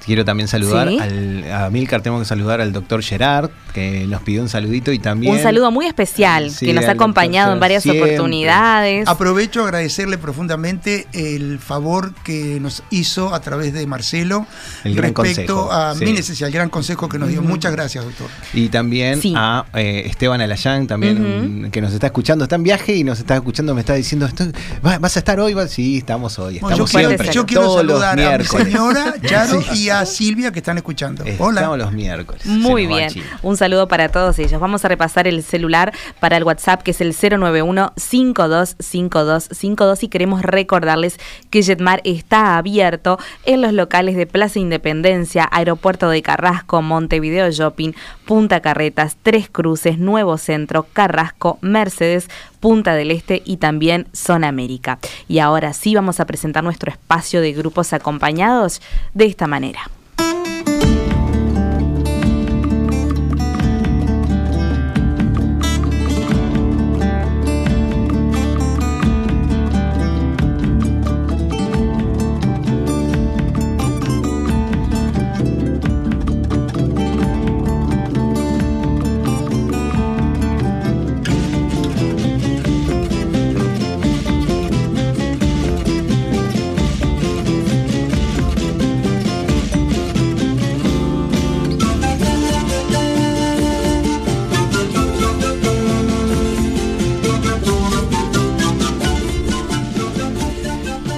[0.05, 0.99] Quiero también saludar Sí.
[0.99, 4.99] al, a Milcar, tengo que saludar al doctor Gerard, que nos pidió un saludito y
[4.99, 5.33] también...
[5.33, 8.13] Un saludo muy especial Sí, que nos ha acompañado en varias siempre.
[8.13, 9.07] oportunidades.
[9.07, 14.45] Aprovecho a agradecerle profundamente el favor que nos hizo a través de Marcelo
[14.83, 16.05] El gran respecto consejo, a sí.
[16.05, 17.41] mi necesidad, el gran consejo que nos dio.
[17.41, 18.27] Muchas gracias, doctor.
[18.53, 19.33] Y también Sí.
[19.35, 23.35] a eh, Esteban Alayán, también que nos está escuchando, está en viaje y nos está
[23.35, 24.51] escuchando, me está diciendo, "Estoy-
[24.85, 25.55] ¿va- ¿vas a estar hoy?
[25.67, 29.61] Sí, estamos hoy, Bueno, estamos yo, quiero, siempre, yo quiero saludar a mi señora, Charo,
[29.73, 31.23] y a Silvia que están escuchando.
[31.39, 31.61] Hola.
[31.61, 32.45] Estamos los miércoles.
[32.45, 34.59] Muy bien, un saludo para todos ellos.
[34.59, 41.19] Vamos a repasar el celular para el WhatsApp que es el 091-525252 y queremos recordarles
[41.49, 47.91] que Jetmar está abierto en los locales de Plaza Independencia, Aeropuerto de Carrasco, Montevideo Shopping,
[48.25, 54.99] Punta Carretas, Tres Cruces, Nuevo Centro, Carrasco, Mercedes, Punta del Este y también Zona América.
[55.27, 58.81] Y ahora sí vamos a presentar nuestro espacio de grupos acompañados
[59.13, 59.89] de esta manera.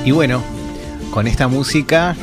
[0.07, 0.41] Y bueno,
[1.11, 2.15] con esta música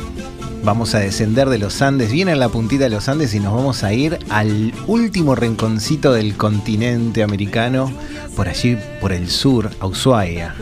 [0.63, 3.53] vamos a descender de los Andes, bien en la puntita de los Andes y nos
[3.53, 7.91] vamos a ir al último rinconcito del continente americano,
[8.35, 10.55] por allí, por el sur, a Ushuaia.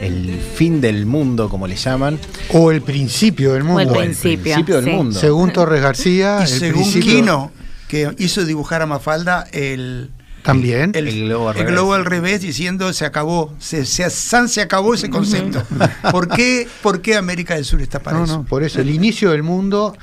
[0.00, 2.20] El fin del mundo, como le llaman.
[2.52, 3.80] O el principio del O mundo.
[3.80, 4.90] el O el principio, principio del sí.
[4.92, 5.18] mundo.
[5.18, 7.50] Según Torres García, Y el según principio Quino,
[7.88, 10.10] que hizo dibujar a Mafalda el,
[10.42, 10.92] también.
[10.94, 11.72] el, El globo al el revés.
[11.74, 15.62] globo al revés diciendo se acabó, se, se, San se acabó ese concepto.
[16.10, 18.38] ¿Por qué, ¿Por qué América del Sur está para No, eso?
[18.38, 19.96] no, por eso, el inicio del mundo,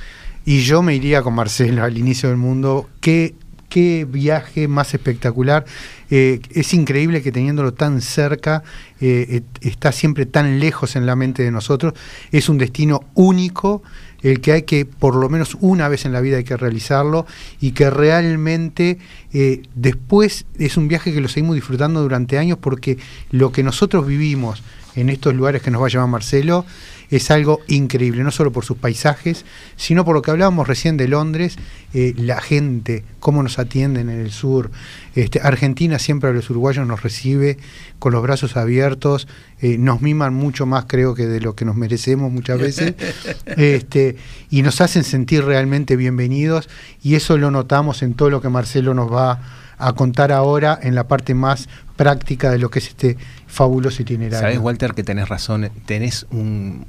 [0.45, 3.35] y yo me iría con Marcelo al inicio del mundo, qué,
[3.69, 5.65] qué viaje más espectacular.
[6.11, 8.63] Eh, es increíble que teniéndolo tan cerca,
[8.99, 11.93] eh, está siempre tan lejos en la mente de nosotros.
[12.31, 13.83] Es un destino único,
[14.21, 17.25] el que hay que, por lo menos una vez en la vida hay que realizarlo,
[17.59, 18.97] y que realmente
[19.33, 22.97] eh, después es un viaje que lo seguimos disfrutando durante años porque
[23.31, 24.63] lo que nosotros vivimos
[24.95, 26.65] en estos lugares que nos va a llamar Marcelo
[27.09, 29.45] es algo increíble, no solo por sus paisajes,
[29.75, 31.57] sino por lo que hablábamos recién de Londres,
[31.93, 34.71] eh, la gente, cómo nos atienden en el sur.
[35.15, 37.57] Este, Argentina siempre a los uruguayos nos recibe
[37.97, 39.27] con los brazos abiertos,
[39.61, 42.93] eh, nos miman mucho más creo que de lo que nos merecemos muchas veces,
[43.45, 44.15] este,
[44.49, 46.69] y nos hacen sentir realmente bienvenidos,
[47.01, 49.41] y eso lo notamos en todo lo que Marcelo nos va
[49.79, 54.39] a contar ahora en la parte más práctica de lo que es este fabuloso itinerario.
[54.39, 56.85] Sabes, Walter, que tenés razón, tenés un,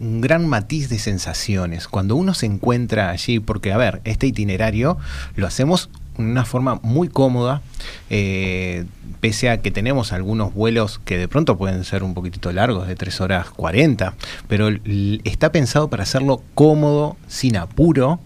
[0.00, 1.86] un gran matiz de sensaciones.
[1.86, 4.96] Cuando uno se encuentra allí, porque, a ver, este itinerario
[5.36, 7.62] lo hacemos de una forma muy cómoda,
[8.10, 8.84] eh,
[9.20, 12.96] pese a que tenemos algunos vuelos que de pronto pueden ser un poquitito largos, de
[12.96, 14.14] 3 horas 40,
[14.48, 14.68] pero
[15.24, 18.20] está pensado para hacerlo cómodo, sin apuro,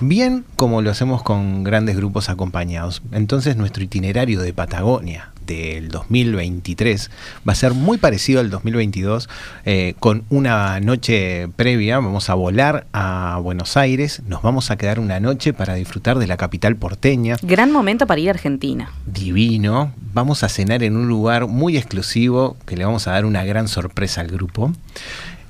[0.00, 3.02] bien como lo hacemos con grandes grupos acompañados.
[3.12, 7.10] Entonces nuestro itinerario de Patagonia del 2023
[7.48, 9.28] va a ser muy parecido al 2022
[9.64, 15.00] eh, con una noche previa vamos a volar a Buenos Aires nos vamos a quedar
[15.00, 18.90] una noche para disfrutar de la capital porteña Gran momento para ir a Argentina.
[19.06, 19.92] divino.
[20.12, 23.68] Vamos a cenar en un lugar muy exclusivo que le vamos a dar una gran
[23.68, 24.72] sorpresa al grupo.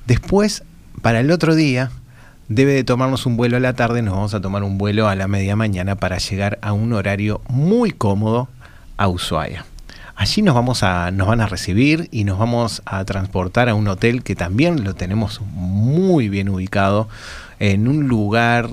[0.07, 0.63] Después,
[1.01, 1.91] para el otro día,
[2.51, 5.15] debe de tomarnos un vuelo a la tarde, nos vamos a tomar un vuelo a
[5.15, 8.49] la media mañana para llegar a un horario muy cómodo
[8.97, 9.65] a Ushuaia.
[10.15, 13.87] Allí nos vamos a, nos van a recibir y nos vamos a transportar a un
[13.87, 17.07] hotel que también lo tenemos muy bien ubicado
[17.59, 18.69] en un lugar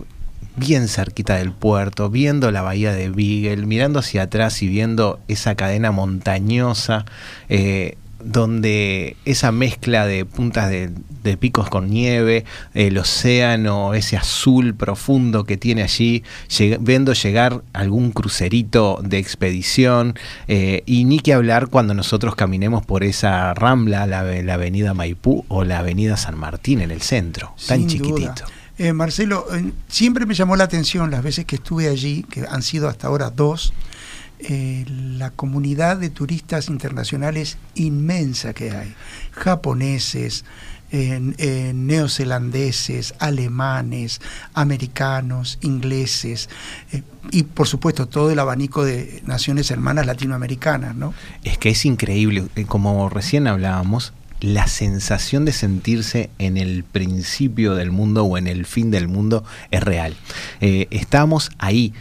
[0.56, 5.54] bien cerquita del puerto, viendo la bahía de Beagle, mirando hacia atrás y viendo esa
[5.54, 7.04] cadena montañosa,
[7.48, 10.90] eh, donde esa mezcla de puntas de,
[11.22, 17.62] de picos con nieve, el océano, ese azul profundo que tiene allí, lleg- viendo llegar
[17.72, 20.14] algún crucerito de expedición,
[20.48, 25.44] eh, y ni que hablar cuando nosotros caminemos por esa rambla, la, la avenida Maipú
[25.48, 28.32] o la avenida San Martín en el centro, tan chiquitito.
[28.44, 28.46] duda.
[28.78, 32.62] Eh, Marcelo, eh, siempre me llamó la atención las veces que estuve allí, que han
[32.62, 33.72] sido hasta ahora dos,
[34.40, 38.94] eh, la comunidad de turistas internacionales inmensa que hay.
[39.32, 40.44] Japoneses,
[40.90, 44.20] neozelandeses, alemanes,
[44.54, 46.48] americanos, ingleses
[46.92, 51.12] eh, y por supuesto todo el abanico de naciones hermanas latinoamericanas, ¿no?
[51.44, 57.74] Es que es increíble, eh, como recién hablábamos, la sensación de sentirse en el principio
[57.74, 60.14] del mundo o en el fin del mundo es real.
[60.60, 61.92] Estamos ahí,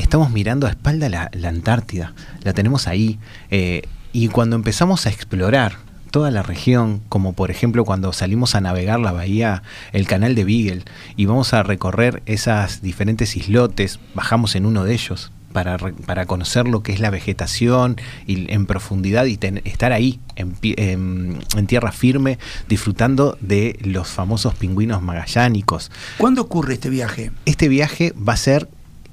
[0.00, 3.18] estamos mirando a espalda la, la Antártida, la tenemos ahí,
[3.50, 3.82] eh,
[4.12, 5.74] y cuando empezamos a explorar
[6.10, 10.44] toda la región, como por ejemplo cuando salimos a navegar la bahía, el canal de
[10.44, 10.82] Beagle,
[11.16, 16.66] y vamos a recorrer esas diferentes islotes, bajamos en uno de ellos para, para conocer
[16.66, 21.38] lo que es la vegetación y en profundidad y ten- estar ahí, en, pi- en-
[21.56, 25.90] en tierra firme, disfrutando de los famosos pingüinos magallánicos.
[26.18, 27.30] ¿Cuándo ocurre este viaje?
[27.46, 28.68] Este viaje va a ser,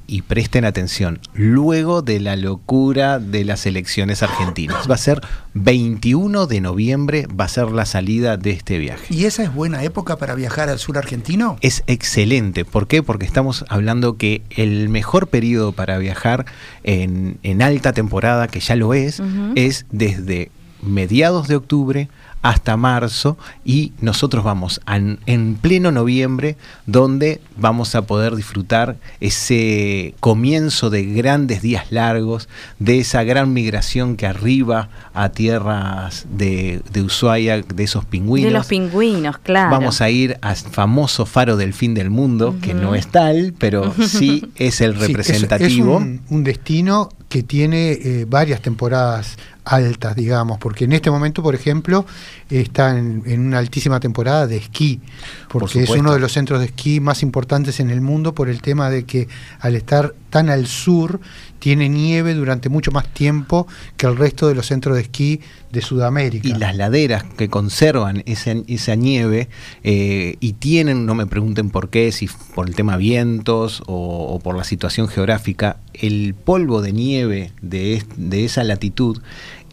[0.08, 4.90] y presten atención, luego de la locura de las elecciones argentinas.
[4.90, 5.22] Va a ser
[5.54, 9.14] 21 de noviembre, va a ser la salida de este viaje.
[9.14, 11.58] ¿Y esa es buena época para viajar al sur argentino?
[11.62, 12.66] Es excelente.
[12.66, 13.04] ¿Por qué?
[13.04, 16.46] Porque estamos hablando que el mejor periodo para viajar
[16.84, 19.22] en, en alta temporada, que ya lo es,
[19.56, 22.10] es desde mediados de octubre
[22.42, 30.14] hasta marzo y nosotros vamos an- en pleno noviembre donde vamos a poder disfrutar ese
[30.20, 32.48] comienzo de grandes días largos,
[32.80, 38.52] de esa gran migración que arriba a tierras de, de Ushuaia, de esos pingüinos.
[38.52, 39.72] De los pingüinos, claro.
[39.72, 43.94] Vamos a ir al famoso faro del fin del mundo, que no es tal, pero
[44.08, 45.96] sí es el Sí, es- representativo.
[45.98, 51.44] Es, un, un destino que tiene eh, varias temporadas altas, digamos, porque en este momento,
[51.44, 52.06] por ejemplo,
[52.50, 55.02] está en, en una altísima temporada de esquí,
[55.50, 58.48] Por porque es uno de los centros de esquí más importantes en el mundo por
[58.48, 59.28] el tema de que
[59.60, 61.20] al estar al sur
[61.60, 65.82] tiene nieve durante mucho más tiempo que el resto de los centros de esquí de
[65.82, 66.48] Sudamérica.
[66.48, 69.50] y las laderas que conservan esa, esa nieve
[69.84, 74.56] eh, y tienen, no me pregunten por qué, si por el tema vientos o, por
[74.56, 79.20] la situación geográfica, el polvo de nieve de, de esa latitud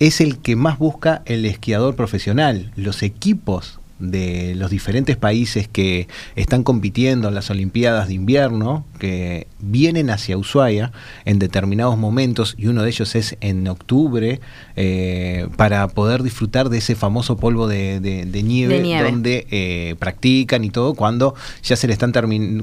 [0.00, 2.72] es el que más busca el esquiador profesional.
[2.77, 9.46] Los equipos de los diferentes países que están compitiendo en las Olimpiadas de invierno, que
[9.61, 10.92] vienen hacia Ushuaia
[11.24, 14.40] en determinados momentos, y uno de ellos es en octubre,
[14.76, 19.11] eh, para poder disfrutar de ese famoso polvo de, de- de nieve, De nieve.
[19.11, 22.12] donde eh, practican y todo, cuando ya se le están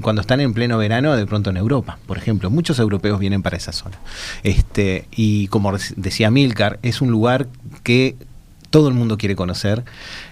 [0.02, 2.50] cuando están en pleno verano, de pronto en Europa, por ejemplo.
[2.50, 3.98] Muchos europeos vienen para esa zona.
[4.42, 7.48] Este, y como decía Milcar, es un lugar
[7.82, 8.16] que
[8.70, 9.84] todo el mundo quiere conocer.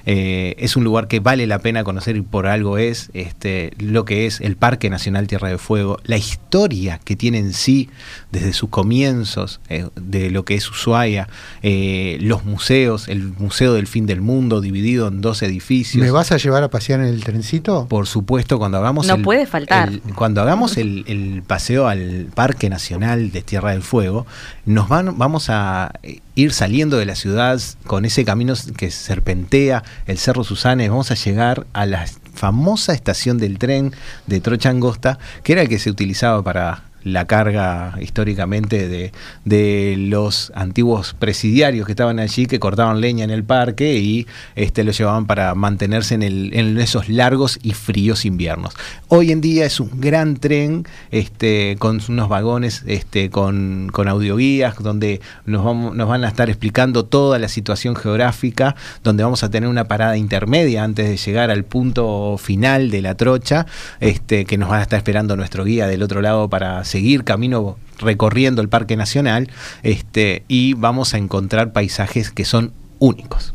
[0.06, 4.04] Eh, es un lugar que vale la pena conocer y por algo es este, lo
[4.04, 7.90] que es el Parque Nacional Tierra de Fuego, la historia que tiene en sí
[8.32, 11.28] desde sus comienzos eh, de lo que es Ushuaia,
[11.62, 16.02] eh, los museos, el Museo del Fin del Mundo dividido en dos edificios.
[16.02, 17.86] ¿Me vas a llevar a pasear en el trencito?
[17.88, 19.88] Por supuesto, cuando hagamos No el, puede faltar.
[19.90, 24.26] el- cuando hagamos el, el paseo al Parque Nacional de Tierra del Fuego,
[24.66, 25.92] nos van, vamos a
[26.34, 31.10] ir saliendo de la ciudad con ese camino que serpentea el Cerro Susana y vamos
[31.10, 33.92] a llegar a la famosa estación del tren
[34.26, 39.12] de Trocha Angosta, que era el que se utilizaba para la carga históricamente de,
[39.44, 44.84] de los antiguos presidiarios que estaban allí, que cortaban leña en el parque y este,
[44.84, 48.74] lo llevaban para mantenerse en, el- en esos largos y fríos inviernos.
[49.08, 54.76] Hoy en día es un gran tren este, con unos vagones este, con, con audioguías,
[54.80, 59.50] donde nos, vamos, nos van a estar explicando toda la situación geográfica, donde vamos a
[59.50, 63.66] tener una parada intermedia antes de llegar al punto final de la trocha,
[64.00, 67.76] este, que nos va a estar esperando nuestro guía del otro lado para seguir camino
[67.98, 69.48] recorriendo el Parque Nacional,
[69.82, 73.54] este, y vamos a encontrar paisajes que son únicos.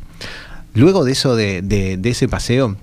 [0.73, 2.75] Luego de eso, de, de- de ese paseo,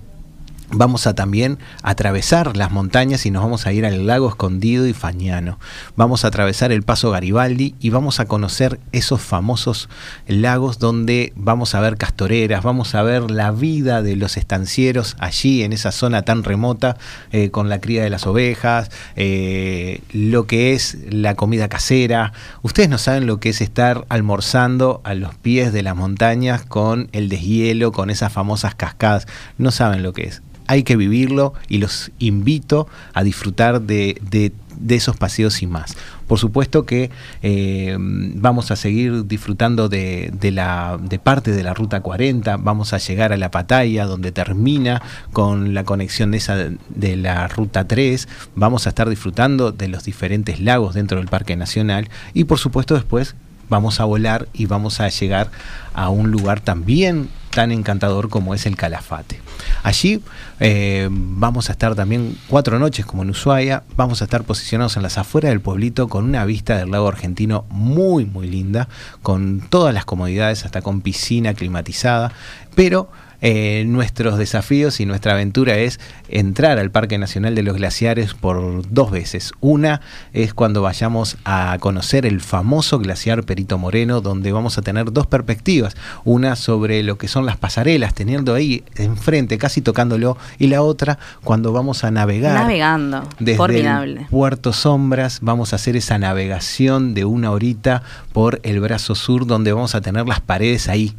[0.73, 4.95] vamos a también atravesar las montañas y nos vamos a ir al lago escondido y
[4.95, 5.59] Fañano.
[5.97, 9.89] Vamos a atravesar el paso Garibaldi y vamos a conocer esos famosos
[10.27, 15.63] lagos donde vamos a ver castoreras, vamos a ver la vida de los estancieros allí
[15.63, 16.97] en esa zona tan remota
[17.31, 22.33] eh, con la cría de las ovejas, eh, lo que es la comida casera.
[22.63, 27.09] Ustedes no saben lo que es estar almorzando a los pies de las montañas con
[27.13, 29.27] el deshielo, con esas famosas cascadas.
[29.59, 34.53] No saben lo que es hay que vivirlo y los invito a disfrutar de, de-
[34.79, 35.95] de esos paseos y más.
[36.27, 37.11] Por supuesto que
[37.43, 42.93] eh, vamos a seguir disfrutando de, de la, de parte de la Ruta 40, vamos
[42.93, 45.01] a llegar a la Pataya, donde termina
[45.33, 48.27] con la conexión de, esa, de la Ruta 3,
[48.57, 52.95] vamos a estar disfrutando de los diferentes lagos dentro del Parque Nacional y por supuesto
[52.95, 53.37] después
[53.69, 55.51] vamos a volar y vamos a llegar
[55.95, 59.41] a un lugar también tan encantador como es el Calafate.
[59.83, 60.23] Allí
[60.59, 65.03] eh, vamos a estar también cuatro noches como en Ushuaia, vamos a estar posicionados en
[65.03, 68.89] las afueras del pueblito con una vista del lago argentino muy muy linda,
[69.23, 72.33] con todas las comodidades, hasta con piscina climatizada,
[72.75, 73.11] pero
[73.45, 78.89] eh, nuestros desafíos y nuestra aventura es entrar al Parque Nacional de los Glaciares por
[78.89, 79.53] dos veces.
[79.61, 80.01] Una
[80.33, 85.27] es cuando vayamos a conocer el famoso glaciar Perito Moreno, donde vamos a tener dos
[85.27, 85.97] perspectivas.
[86.25, 91.19] Una sobre lo que son las pasarelas, teniendo ahí enfrente, casi tocándolo, y la otra
[91.43, 92.55] cuando vamos a navegar.
[92.55, 93.29] Navegando.
[93.41, 94.21] Desde Formidable.
[94.21, 99.47] el Puerto Sombras vamos a hacer esa navegación de una horita por el brazo sur
[99.47, 101.17] donde vamos a tener las paredes ahí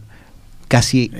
[0.68, 1.12] casi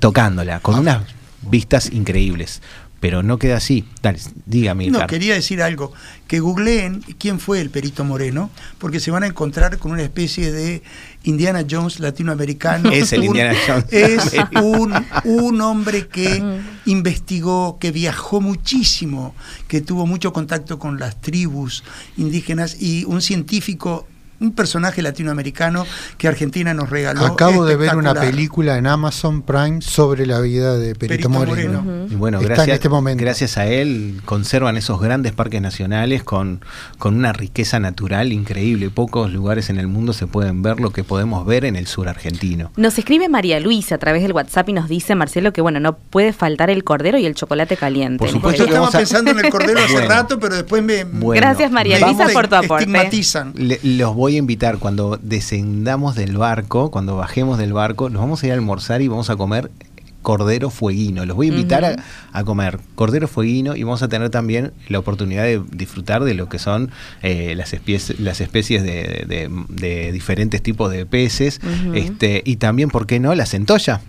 [0.00, 1.02] tocándola, con unas
[1.42, 2.60] vistas increíbles.
[3.00, 3.84] Pero no queda así.
[4.02, 4.90] Dale, dígame.
[4.90, 5.92] No, quería decir algo,
[6.26, 10.50] que googleen quién fue el Perito Moreno, porque se van a encontrar con una especie
[10.50, 10.82] de
[11.22, 12.90] Indiana Jones latinoamericano.
[12.92, 13.84] Es el Un- Indiana Jones.
[13.92, 14.92] Es un,
[15.22, 16.42] un hombre que
[16.86, 19.32] investigó, que viajó muchísimo,
[19.68, 21.84] que tuvo mucho contacto con las tribus
[22.16, 24.08] indígenas y un científico,
[24.40, 25.84] un personaje latinoamericano
[26.16, 27.24] que Argentina nos regaló.
[27.26, 31.82] Acabo de ver una película en Amazon Prime sobre la vida de Perito, Perito Moreno.
[31.82, 32.06] Moreno.
[32.10, 33.24] Y bueno, Está gracias, en este momento.
[33.24, 36.60] gracias a él conservan esos grandes parques nacionales con,
[36.98, 38.90] con una riqueza natural increíble.
[38.90, 42.08] Pocos lugares en el mundo se pueden ver lo que podemos ver en el sur
[42.08, 42.70] argentino.
[42.76, 45.96] Nos escribe María Luisa a través del WhatsApp y nos dice, Marcelo, que bueno, no
[45.96, 48.18] puede faltar el cordero y el chocolate caliente.
[48.18, 50.08] Por supuesto Yo estaba a- pensando en el cordero hace Bueno.
[50.08, 52.84] rato, pero después me, Bueno, Gracias, María Luisa, por tu aporte.
[52.84, 53.52] estigmatizan.
[53.56, 58.42] Le- los voy a invitar cuando descendamos del barco, cuando bajemos del barco, nos vamos
[58.42, 59.70] a ir a almorzar y vamos a comer
[60.20, 61.24] cordero fueguino.
[61.24, 61.96] Los voy a invitar a,
[62.32, 66.48] a comer cordero fueguino y vamos a tener también la oportunidad de disfrutar de lo
[66.50, 66.90] que son
[67.22, 71.60] eh, las, especies, las especies de, de- de diferentes tipos de peces
[71.94, 74.00] este, y también, ¿por qué no?, la centolla.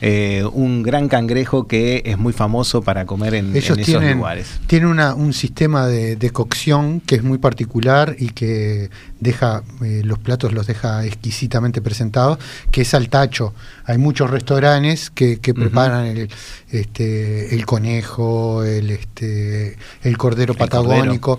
[0.00, 4.16] Eh, un gran cangrejo que es muy famoso para comer en, Ellos en esos tienen,
[4.18, 4.60] lugares.
[4.66, 8.90] tienen una- un sistema de, de cocción que es muy particular y que
[9.20, 12.38] deja eh, los platos los deja exquisitamente presentados,
[12.70, 13.54] que es al tacho.
[13.84, 16.28] Hay muchos restaurantes que, que preparan el,
[16.70, 21.38] este, el conejo, el, este, el cordero El patagónico.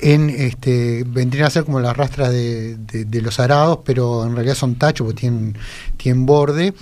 [0.00, 4.34] En, este, vendrían a ser como las rastras de, de- de los arados, pero en
[4.34, 5.56] realidad son tachos porque tienen,
[5.96, 6.72] tienen borde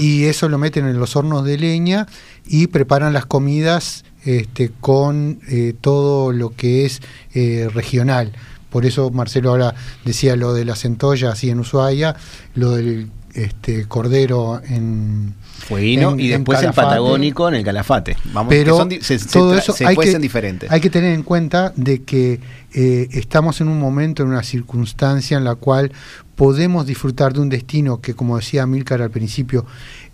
[0.00, 2.06] y eso lo meten en los hornos de leña
[2.46, 7.02] y preparan las comidas este, con eh, todo lo que es
[7.34, 8.32] eh, regional.
[8.72, 12.16] Por eso Marcelo ahora decía lo de la centolla así en Ushuaia,
[12.54, 15.34] lo del este, cordero en...
[15.68, 16.86] Fueguino en- y en después el Calafate.
[16.88, 18.16] patagónico en el calafate.
[18.32, 20.70] Vamos, Pero son se, se todo tra- eso se hay que, diferentes.
[20.70, 22.40] hay que tener en cuenta de que
[22.74, 25.92] eh, estamos en un momento, en una circunstancia en la cual
[26.34, 29.64] podemos disfrutar de un destino que, como decía Milcar al principio,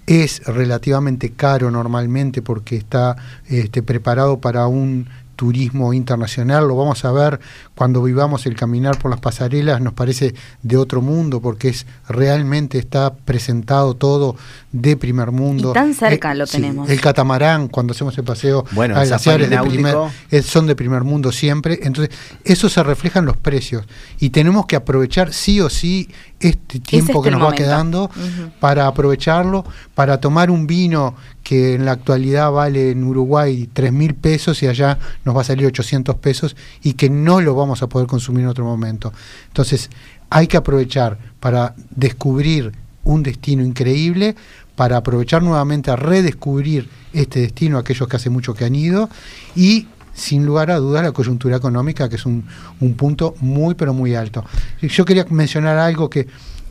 [0.06, 3.16] es relativamente caro normalmente porque está
[3.48, 7.38] este, preparado para un turismo internacional, lo vamos a ver
[7.76, 10.34] cuando vivamos el caminar por las pasarelas, nos parece
[10.64, 14.34] de otro mundo porque es realmente está presentado todo
[14.72, 15.70] de primer mundo.
[15.70, 16.90] Y tan cerca lo sí, tenemos.
[16.90, 19.94] el catamarán, cuando hacemos el paseo Bueno, a glaciares de primer,
[20.32, 21.78] eh, son de primer mundo siempre.
[21.84, 22.12] Entonces,
[22.42, 23.86] eso se refleja en los precios.
[24.18, 26.08] Y tenemos que aprovechar sí o sí
[26.40, 28.10] este tiempo este que nos va quedando
[28.58, 29.64] para aprovecharlo,
[29.94, 31.14] para tomar un vino
[31.48, 35.44] que en la actualidad vale en Uruguay 3 mil pesos y allá nos va a
[35.44, 39.14] salir 800 pesos y que no lo vamos a poder consumir en otro momento.
[39.46, 39.88] Entonces,
[40.28, 42.72] hay que aprovechar para descubrir
[43.04, 44.36] un destino increíble,
[44.76, 49.08] para aprovechar nuevamente a redescubrir este destino, aquellos que hace mucho que han ido,
[49.56, 52.44] y sin lugar a dudas la coyuntura económica, que es un,
[52.80, 54.44] un punto muy, pero muy alto.
[54.82, 56.26] Yo quería mencionar algo que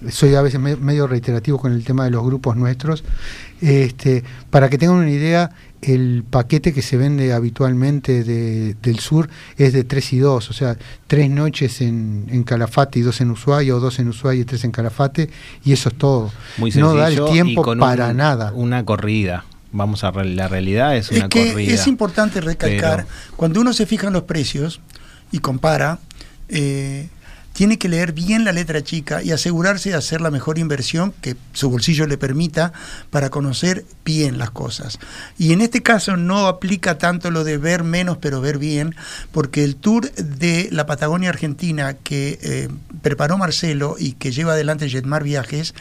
[0.09, 3.03] soy a veces me- medio reiterativo con el tema de los grupos nuestros,
[3.61, 5.51] este, para que tengan una idea,
[5.81, 10.53] el paquete que se vende habitualmente de- del sur es de 3 y 2, o
[10.53, 14.45] sea, tres noches en, en Calafate y dos en Ushuaia, o dos en Ushuaia y
[14.45, 15.29] tres en Calafate,
[15.63, 16.31] y eso es todo.
[16.57, 18.51] Muy no da el sencillo y tiempo con para un- nada.
[18.53, 19.45] Una corrida.
[19.71, 21.73] Vamos a re- la realidad es Es una que corrida.
[21.73, 24.79] es importante recalcar, Pero- cuando uno se fija en los precios
[25.31, 25.99] y compara,
[26.49, 27.09] eh,
[27.57, 31.35] tiene que leer bien la letra chica y asegurarse de hacer la mejor inversión que
[31.53, 32.71] su bolsillo le permita
[33.09, 34.99] para conocer bien las cosas.
[35.39, 38.93] Y en este caso no aplica tanto lo de ver menos pero ver bien,
[39.31, 42.69] porque el tour de la Patagonia Argentina que eh,
[43.01, 45.73] preparó Marcelo y que lleva adelante Jetmar Viajes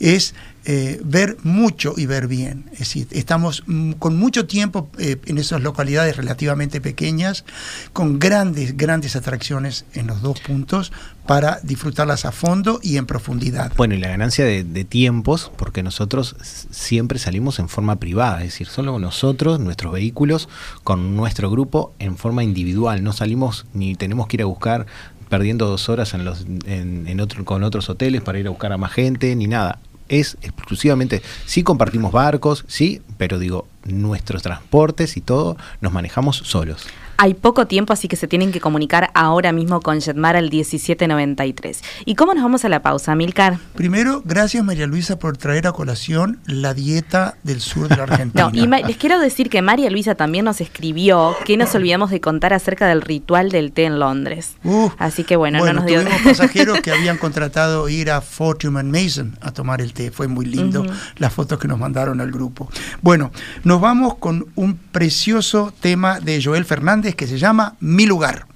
[0.00, 0.34] es
[0.64, 2.66] eh, ver mucho y ver bien.
[2.72, 3.64] Es decir, estamos
[3.98, 7.44] con mucho tiempo eh, en esas localidades relativamente pequeñas,
[7.92, 10.92] con grandes, grandes atracciones en los dos puntos
[11.26, 13.72] para disfrutarlas a fondo y en profundidad.
[13.76, 16.36] Bueno, y la ganancia de, de tiempos, porque nosotros
[16.70, 20.48] siempre salimos en forma privada, es decir, solo nosotros, nuestros vehículos,
[20.84, 23.02] con nuestro grupo en forma individual.
[23.02, 24.86] No salimos ni tenemos que ir a buscar
[25.30, 28.72] perdiendo dos horas en los, en, en otro, con otros hoteles para ir a buscar
[28.72, 29.78] a más gente, ni nada.
[30.10, 36.86] Es exclusivamente, sí compartimos barcos, sí, pero digo, nuestros transportes y todo nos manejamos solos.
[37.22, 41.82] Hay poco tiempo, así que se tienen que comunicar ahora mismo con Jetmar al 1793.
[42.06, 43.58] ¿Y cómo nos vamos a la pausa, Milcar?
[43.74, 48.48] Primero, gracias María Luisa por traer a colación la dieta del sur de la Argentina.
[48.50, 52.22] No, y les quiero decir que María Luisa también nos escribió que nos olvidamos de
[52.22, 54.56] contar acerca del ritual del té en Londres.
[54.64, 56.00] Uh, Así que bueno, no nos dio...
[56.00, 60.10] tuvimos pasajeros que habían contratado ir a Fortune and Mason a tomar el té.
[60.10, 60.86] Fue muy lindo
[61.18, 62.70] las fotos que nos mandaron al grupo.
[63.02, 63.30] Bueno,
[63.62, 68.46] nos vamos con un precioso tema de Joel Fernández que se llama Mi lugar.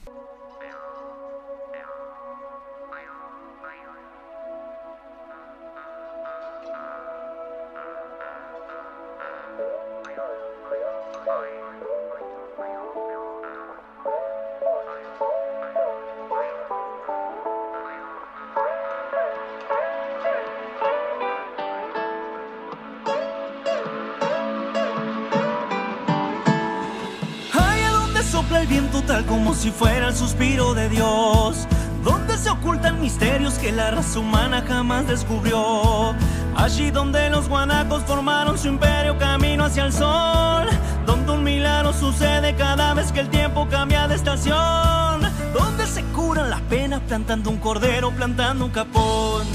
[29.65, 31.67] Si fuera el suspiro de Dios.
[32.03, 36.15] Donde se ocultan misterios que la raza humana jamás descubrió.
[36.55, 40.69] Allí donde los guanacos formaron su imperio camino hacia el sol.
[41.07, 45.23] Donde un milagro sucede cada vez que el tiempo cambia de estación.
[45.55, 49.47] Donde se curan las penas plantando un cordero, plantando un capón.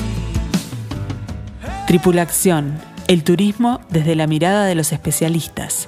[1.85, 5.87] Tripulación, el turismo desde la mirada de los especialistas.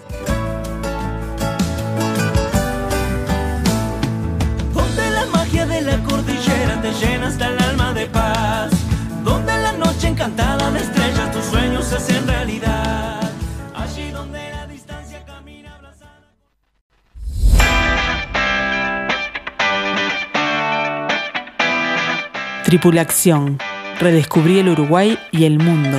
[22.72, 23.58] Tripulación,
[24.00, 25.98] redescubrí el Uruguay y el mundo.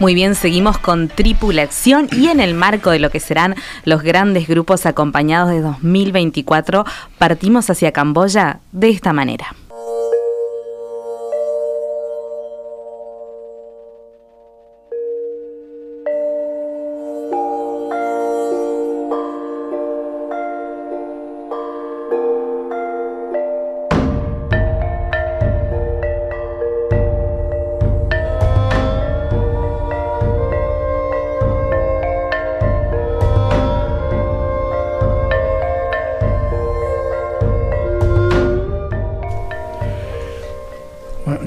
[0.00, 4.48] Muy bien, seguimos con Tripulación y en el marco de lo que serán los grandes
[4.48, 6.84] grupos acompañados de 2024,
[7.16, 9.54] partimos hacia Camboya de esta manera.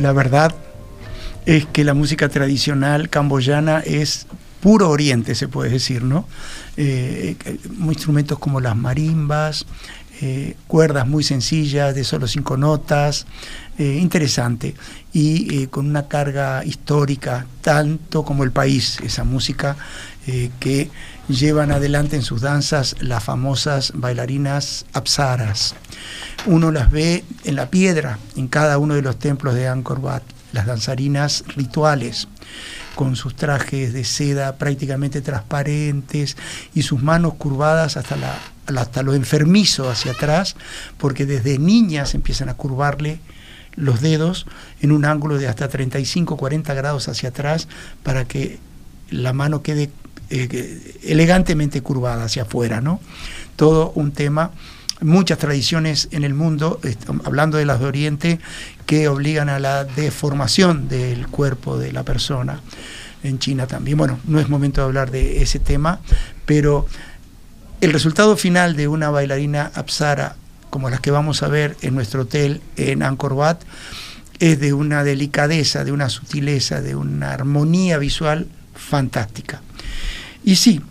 [0.10, 0.55] La verdad
[1.45, 4.26] es que la música tradicional camboyana es
[4.60, 6.28] puro oriente, se puede decir, ¿no?
[6.78, 9.68] Eh, eh, instrumentos como las marimbas,
[10.22, 13.26] eh, cuerdas muy sencillas, de solo cinco notas,
[13.78, 14.76] eh, interesante,
[15.13, 19.78] y eh, con una carga histórica, tanto como el país, esa música
[20.59, 20.91] que
[21.28, 25.74] llevan adelante en sus danzas las famosas bailarinas apsaras.
[26.45, 30.22] Uno las ve en la piedra, en cada uno de los templos de Angkor Wat,
[30.53, 32.28] las danzarinas rituales,
[32.93, 36.38] con sus trajes de seda prácticamente transparentes
[36.76, 38.38] y sus manos curvadas hasta, la,
[38.78, 40.55] hasta lo enfermizo hacia atrás,
[40.97, 43.20] porque desde niñas empiezan a curvarle
[43.76, 44.45] los dedos
[44.82, 47.67] en un ángulo de hasta 35-40 grados hacia atrás
[48.03, 48.59] para que
[49.09, 49.89] la mano quede
[50.30, 52.99] eh, elegantemente curvada hacia afuera, ¿no?
[53.55, 54.51] Todo un tema,
[55.01, 56.80] muchas tradiciones en el mundo,
[57.24, 58.39] hablando de las de Oriente,
[58.86, 62.61] que obligan a la deformación del cuerpo de la persona.
[63.22, 63.97] En China también.
[63.97, 65.99] Bueno, no es momento de hablar de ese tema,
[66.45, 66.86] pero
[67.82, 70.36] el resultado final de una bailarina apsara,
[70.69, 73.59] como las que vamos a ver en nuestro hotel en Angkor Wat,
[74.39, 79.61] es de una delicadeza, de una sutileza, de una armonía visual fantástica.
[80.43, 80.82] Y sí,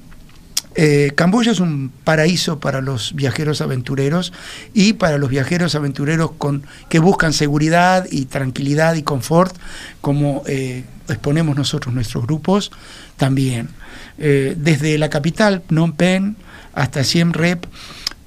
[0.81, 4.33] Eh, Camboya es un paraíso para los viajeros aventureros
[4.75, 9.57] y para los viajeros aventureros con, que buscan seguridad y tranquilidad y confort,
[10.01, 12.71] como eh, exponemos nosotros nuestros grupos
[13.17, 13.71] también.
[14.19, 16.37] Eh, desde la capital, Phnom Penh,
[16.73, 17.65] hasta Siem Reap,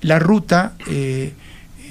[0.02, 1.34] la ruta eh,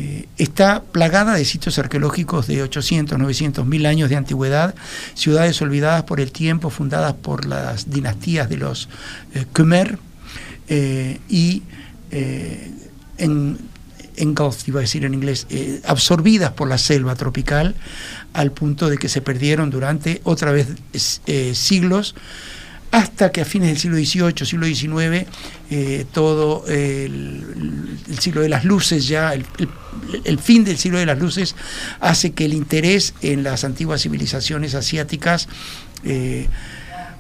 [0.01, 4.75] eh, está plagada de sitios arqueológicos de 800, 900, 1000 años de antigüedad,
[5.13, 8.89] ciudades olvidadas por el tiempo, fundadas por las dinastías de los
[9.35, 9.99] eh, Khmer
[10.69, 11.65] eh, y
[13.19, 13.59] en,
[14.17, 15.47] engulfed, iba a decir en inglés,
[15.85, 17.75] absorbidas por la selva tropical
[18.33, 20.69] al punto de que se perdieron durante otra vez
[21.53, 22.15] siglos
[22.91, 25.29] hasta que a fines del siglo XVIII, siglo XIX,
[25.71, 31.55] eh, todo el, siglo de las luces, ya el fin del siglo de las luces,
[32.01, 35.49] hace que el interés en las antiguas civilizaciones asiáticas
[36.05, 36.49] eh,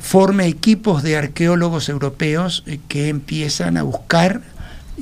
[0.01, 4.41] forme equipos de arqueólogos europeos eh, que empiezan a buscar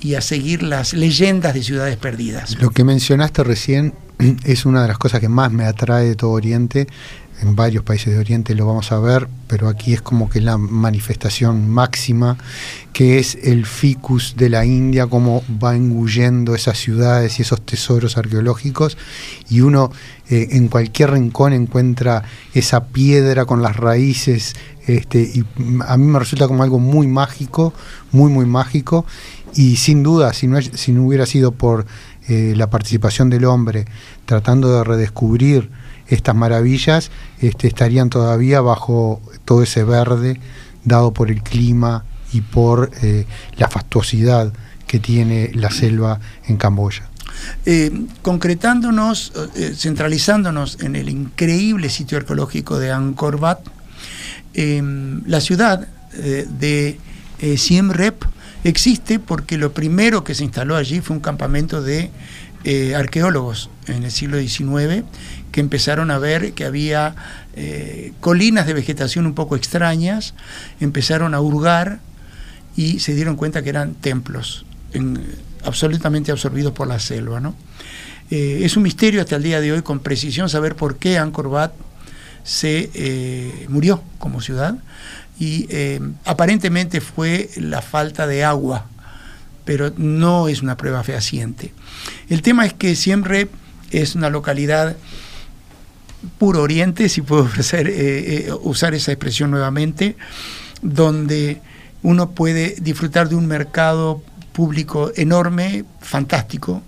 [0.01, 2.57] y a seguir las leyendas de ciudades perdidas.
[2.61, 3.95] Lo que mencionaste recién
[4.45, 6.89] es una de las cosas que más me atrae de todo Oriente.
[7.41, 10.59] En varios países de Oriente lo vamos a ver, pero aquí es como que la
[10.59, 12.36] manifestación máxima,
[12.93, 18.18] que es el ficus de la India, cómo va engullendo esas ciudades y esos tesoros
[18.18, 18.99] arqueológicos,
[19.49, 19.93] y uno
[20.28, 22.24] eh, en cualquier rincón encuentra
[22.55, 24.57] esa piedra con las raíces,
[24.89, 25.45] este, y
[25.86, 27.72] a mí me resulta como algo muy mágico,
[28.11, 29.07] muy, muy mágico,
[29.55, 31.86] y sin duda, si no, si no hubiera sido por
[32.28, 33.86] eh, la participación del hombre
[34.26, 35.70] tratando de redescubrir
[36.09, 40.41] estas maravillas, este, estarían todavía bajo todo ese verde
[40.85, 44.53] dado por el clima y por eh, la fastuosidad
[44.87, 47.09] que tiene la selva en Camboya.
[47.67, 53.61] Eh, concretándonos, eh, centralizándonos en el increíble sitio arqueológico de Angkor Wat,
[54.55, 54.83] eh,
[55.27, 55.87] la ciudad
[56.19, 56.99] de
[57.57, 58.25] Siem Reap
[58.65, 62.11] existe porque lo primero que se instaló allí fue un campamento de
[62.65, 65.05] eh, arqueólogos en el siglo XIX
[65.53, 67.15] que empezaron a ver que había
[67.55, 70.35] eh, colinas de vegetación un poco extrañas,
[70.81, 72.01] empezaron a hurgar
[72.77, 75.21] y se dieron cuenta que eran templos en-
[75.65, 77.41] absolutamente absorbidos por la selva.
[77.41, 77.55] ¿no?
[78.31, 81.47] Eh, es un misterio hasta el día de hoy con precisión saber por qué Angkor
[81.47, 81.73] Wat
[82.45, 84.77] se murió como ciudad
[85.39, 85.69] y
[86.25, 88.87] aparentemente fue la falta de agua,
[89.69, 91.75] pero no es una prueba fehaciente.
[92.31, 93.51] El tema es que siempre
[93.91, 94.97] es una localidad
[96.39, 100.16] puro oriente, si puedo eh, eh, usar esa expresión nuevamente,
[100.81, 101.61] donde
[102.03, 104.23] uno puede disfrutar de un mercado
[104.55, 106.83] público enorme, fantástico,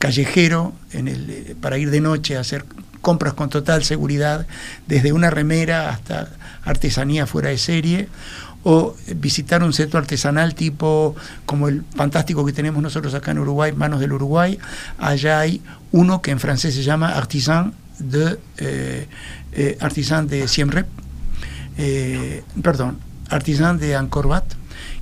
[0.00, 2.64] callejero, eh, para ir de noche a hacer
[3.02, 4.48] compras con total seguridad,
[4.88, 6.28] desde una remera hasta
[6.64, 8.08] artesanía fuera de serie,
[8.68, 11.14] o visitar un centro artesanal tipo
[11.46, 14.58] como el fantástico que tenemos nosotros acá en Uruguay, Manos del Uruguay.
[14.98, 15.62] Allá hay
[15.92, 19.06] uno que en francés se llama Artisan de eh,
[19.52, 20.88] eh, Artisan de Siem Reap,
[21.78, 22.98] eh, perdón,
[23.30, 24.42] Artisan de Angkor Wat,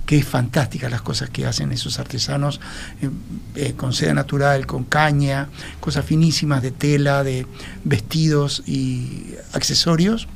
[0.05, 2.61] que es fantástica las cosas que hacen esos artesanos
[3.55, 5.49] eh, con seda natural, con caña,
[5.81, 7.47] cosas finísimas de tela, de
[7.83, 10.29] vestidos y accesorios.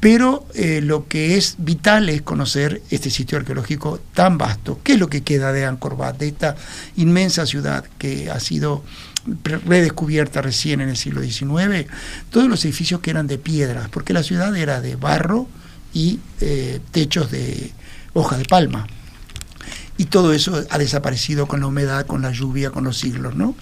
[0.00, 4.80] Pero eh, lo que es vital es conocer este sitio arqueológico tan vasto.
[4.82, 6.56] ¿Qué es lo que queda de Angkor Wat, de esta
[6.96, 8.84] inmensa ciudad que ha sido
[9.42, 11.86] redescubierta recién en el siglo XIX?
[12.30, 15.48] Todos los edificios que eran de piedras, porque la ciudad era de barro
[15.94, 17.72] y eh, techos de
[18.12, 18.86] hoja de palma.
[19.98, 23.54] Y todo eso ha desaparecido con la humedad, con la lluvia, con los siglos, ¿no?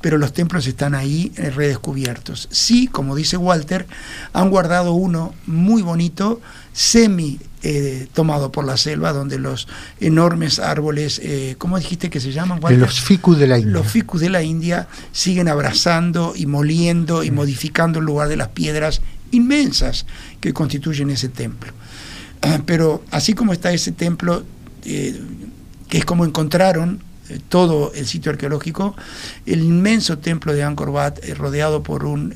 [0.00, 2.48] Pero los templos están ahí eh, redescubiertos.
[2.50, 3.86] Sí, como dice Walter,
[4.32, 6.40] han guardado uno muy bonito,
[6.72, 9.66] semi eh, tomado por la selva, donde los
[10.00, 12.60] enormes árboles, eh, ¿cómo dijiste que se llaman?
[12.62, 12.80] Walter?
[12.80, 13.72] Los ficus de la India.
[13.72, 18.48] Los ficus de la India siguen abrazando y moliendo y modificando el lugar de las
[18.48, 19.00] piedras
[19.30, 20.06] inmensas
[20.40, 21.72] que constituyen ese templo.
[22.42, 24.44] Ah, Pero así como está ese templo,
[24.84, 25.20] eh,
[25.88, 28.96] que es como encontraron eh, todo el sitio arqueológico,
[29.46, 32.34] el inmenso templo de Angkor Wat, eh, rodeado por un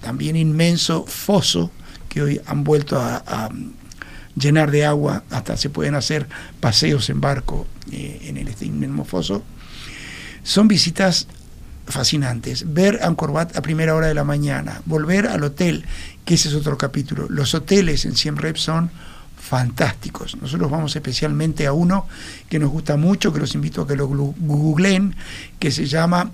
[0.00, 1.70] también inmenso foso,
[2.08, 3.48] que hoy han vuelto a, a
[4.36, 6.28] llenar de agua, hasta se pueden hacer
[6.60, 9.42] paseos en barco eh, en el, este mismo foso,
[10.42, 11.28] son visitas
[11.86, 12.72] fascinantes.
[12.72, 15.84] Ver Angkor Wat a primera hora de la mañana, volver al hotel,
[16.24, 17.26] que ese es otro capítulo.
[17.28, 18.90] Los hoteles en Siem Reap son
[19.52, 20.40] fantásticos.
[20.40, 22.06] Nosotros vamos especialmente a uno
[22.48, 25.14] que nos gusta mucho, que los invito a que lo googleen,
[25.58, 26.30] que se llama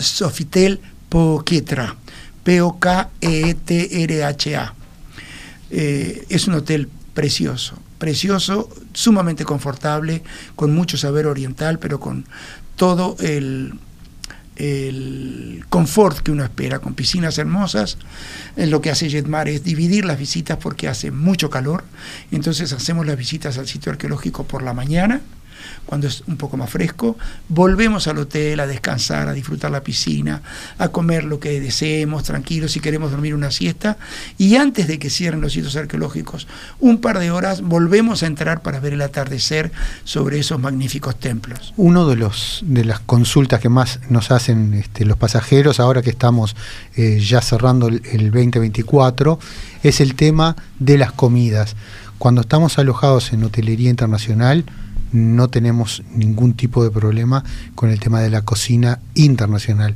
[0.00, 1.94] Sofitel Pokietra,
[2.42, 3.14] P-O-K-E-T-R-H-A.
[5.70, 7.76] Eh, es un hotel precioso.
[7.98, 10.24] precioso, sumamente confortable,
[10.56, 12.24] con mucho saber oriental, pero con
[12.74, 13.74] todo el,
[14.60, 17.96] el confort que uno espera, con piscinas hermosas.
[18.56, 21.84] Eh, Lo que hace Jetmar es dividir las visitas porque hace mucho calor.
[22.30, 25.20] Entonces hacemos las visitas al sitio arqueológico por la mañana,
[25.86, 27.16] cuando es un poco más fresco.
[27.48, 30.42] Volvemos al hotel a descansar, a disfrutar la piscina,
[30.78, 33.98] a comer lo que deseemos, tranquilos, si queremos dormir una siesta.
[34.38, 36.46] Y antes de que cierren los sitios arqueológicos,
[36.78, 39.72] un par de horas, volvemos a entrar para ver el atardecer
[40.04, 41.74] sobre esos magníficos templos.
[41.76, 46.10] Uno de los de las consultas que más nos hacen este, los pasajeros ahora que
[46.10, 46.56] estamos
[46.96, 49.38] eh, ya cerrando el, el 2024
[49.82, 51.76] es el tema de las comidas.
[52.18, 54.64] Cuando estamos alojados en hotelería internacional
[55.12, 57.44] no tenemos ningún tipo de problema
[57.74, 59.94] con el tema de la cocina internacional,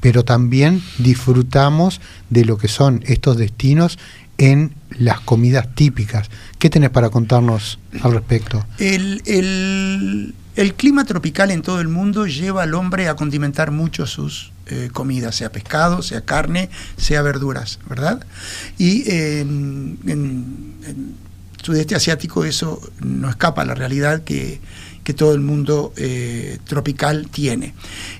[0.00, 2.00] pero también disfrutamos
[2.30, 3.98] de lo que son estos destinos
[4.38, 6.30] en las comidas típicas.
[6.58, 8.64] ¿Qué tenés para contarnos al respecto?
[8.78, 10.34] El, el-
[10.76, 15.36] clima tropical en todo el mundo lleva al hombre a condimentar mucho sus eh, comidas,
[15.36, 18.24] sea pescado, sea carne, sea verduras, ¿verdad?
[18.78, 19.98] Y en
[21.62, 24.60] sudeste asiático eso no escapa a la realidad que,
[25.04, 27.74] que todo el mundo eh, tropical tiene.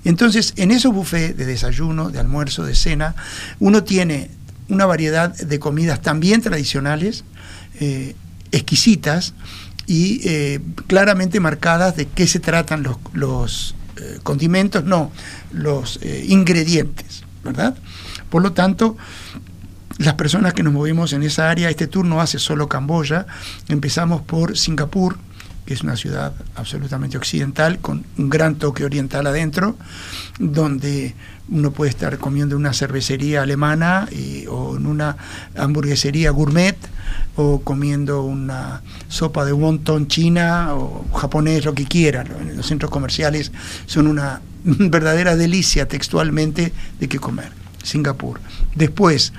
[0.05, 3.14] Entonces, en esos buffets de desayuno, de almuerzo, de cena,
[3.59, 4.30] uno tiene
[4.68, 7.24] una variedad de comidas también tradicionales,
[7.80, 8.14] eh,
[8.53, 9.34] exquisitas
[9.86, 13.74] y eh, claramente marcadas de qué se tratan los, los,
[14.22, 15.12] condimentos, no,
[15.53, 17.76] los ingredientes, ¿verdad?
[18.30, 18.97] Por lo tanto,
[19.99, 23.26] las personas que nos movemos en esa área, este tour no hace solo Camboya,
[23.68, 25.18] empezamos por Singapur,
[25.66, 29.76] que es una ciudad absolutamente occidental, con un gran toque oriental adentro,
[30.38, 31.14] donde
[31.49, 35.16] uno puede estar comiendo en una cervecería alemana y- o en una
[35.57, 36.76] hamburguesería gourmet,
[37.36, 42.24] o comiendo una sopa de wonton china o japonés, lo que quiera.
[42.24, 43.53] Lo- Los centros comerciales
[43.86, 47.53] son una verdadera delicia textualmente de qué comer.
[47.82, 48.41] Singapur.
[48.74, 49.32] Después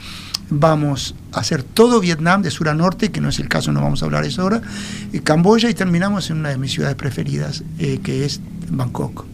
[0.52, 3.82] vamos a hacer todo Vietnam de sur a norte, que no es el caso, no
[3.82, 4.62] vamos a hablar eso ahora,
[5.12, 9.26] eh, Camboya y terminamos en una de mis ciudades preferidas, eh, que es Bangkok,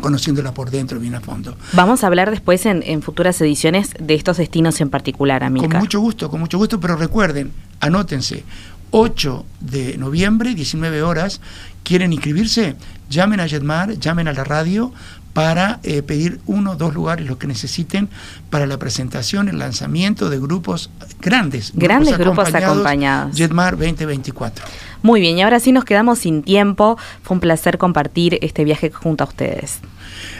[0.00, 1.56] conociéndola por dentro bien a fondo.
[1.72, 5.80] Vamos a hablar después en, en futuras ediciones de estos destinos en particular, Con Amilcar.
[5.80, 8.44] mucho gusto, con mucho gusto, pero recuerden, anótense,
[8.92, 11.40] 8 de noviembre, 19 horas,
[11.82, 12.76] quieren inscribirse,
[13.10, 14.92] llamen a Jetmar, llamen a la radio
[15.36, 18.08] para eh, pedir uno o dos lugares, lo que necesiten
[18.48, 20.88] para la presentación, el lanzamiento de grupos
[21.20, 21.72] grandes.
[21.74, 23.36] Grandes grupos acompañados.
[23.36, 24.64] Jetmar 2024.
[25.02, 26.96] Muy bien, y ahora sí nos quedamos sin tiempo.
[27.22, 29.80] Fue un placer compartir este viaje junto a ustedes.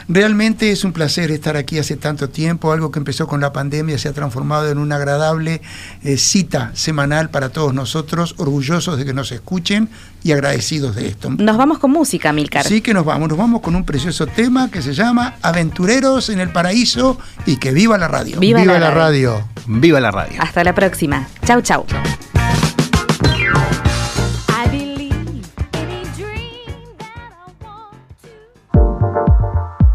[0.07, 2.71] Realmente es un placer estar aquí hace tanto tiempo.
[2.71, 5.61] Algo que empezó con la pandemia se ha transformado en una agradable
[6.03, 9.89] eh, cita semanal para todos nosotros, orgullosos de que nos escuchen
[10.23, 11.29] y agradecidos de esto.
[11.29, 12.65] Nos vamos con música, Milcar.
[12.65, 16.39] Sí que nos vamos, nos vamos con un precioso tema que se llama Aventureros en
[16.39, 18.39] el Paraíso y que viva la radio.
[18.39, 19.31] Viva la la radio.
[19.31, 19.47] radio.
[19.67, 20.41] Viva la radio.
[20.41, 21.27] Hasta la próxima.
[21.45, 21.85] Chau, chau.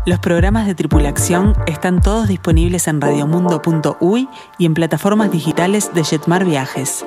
[0.05, 4.29] Los programas de tripulación están todos disponibles en radiomundo.uy
[4.59, 7.05] y en plataformas digitales de Jetmar Viajes.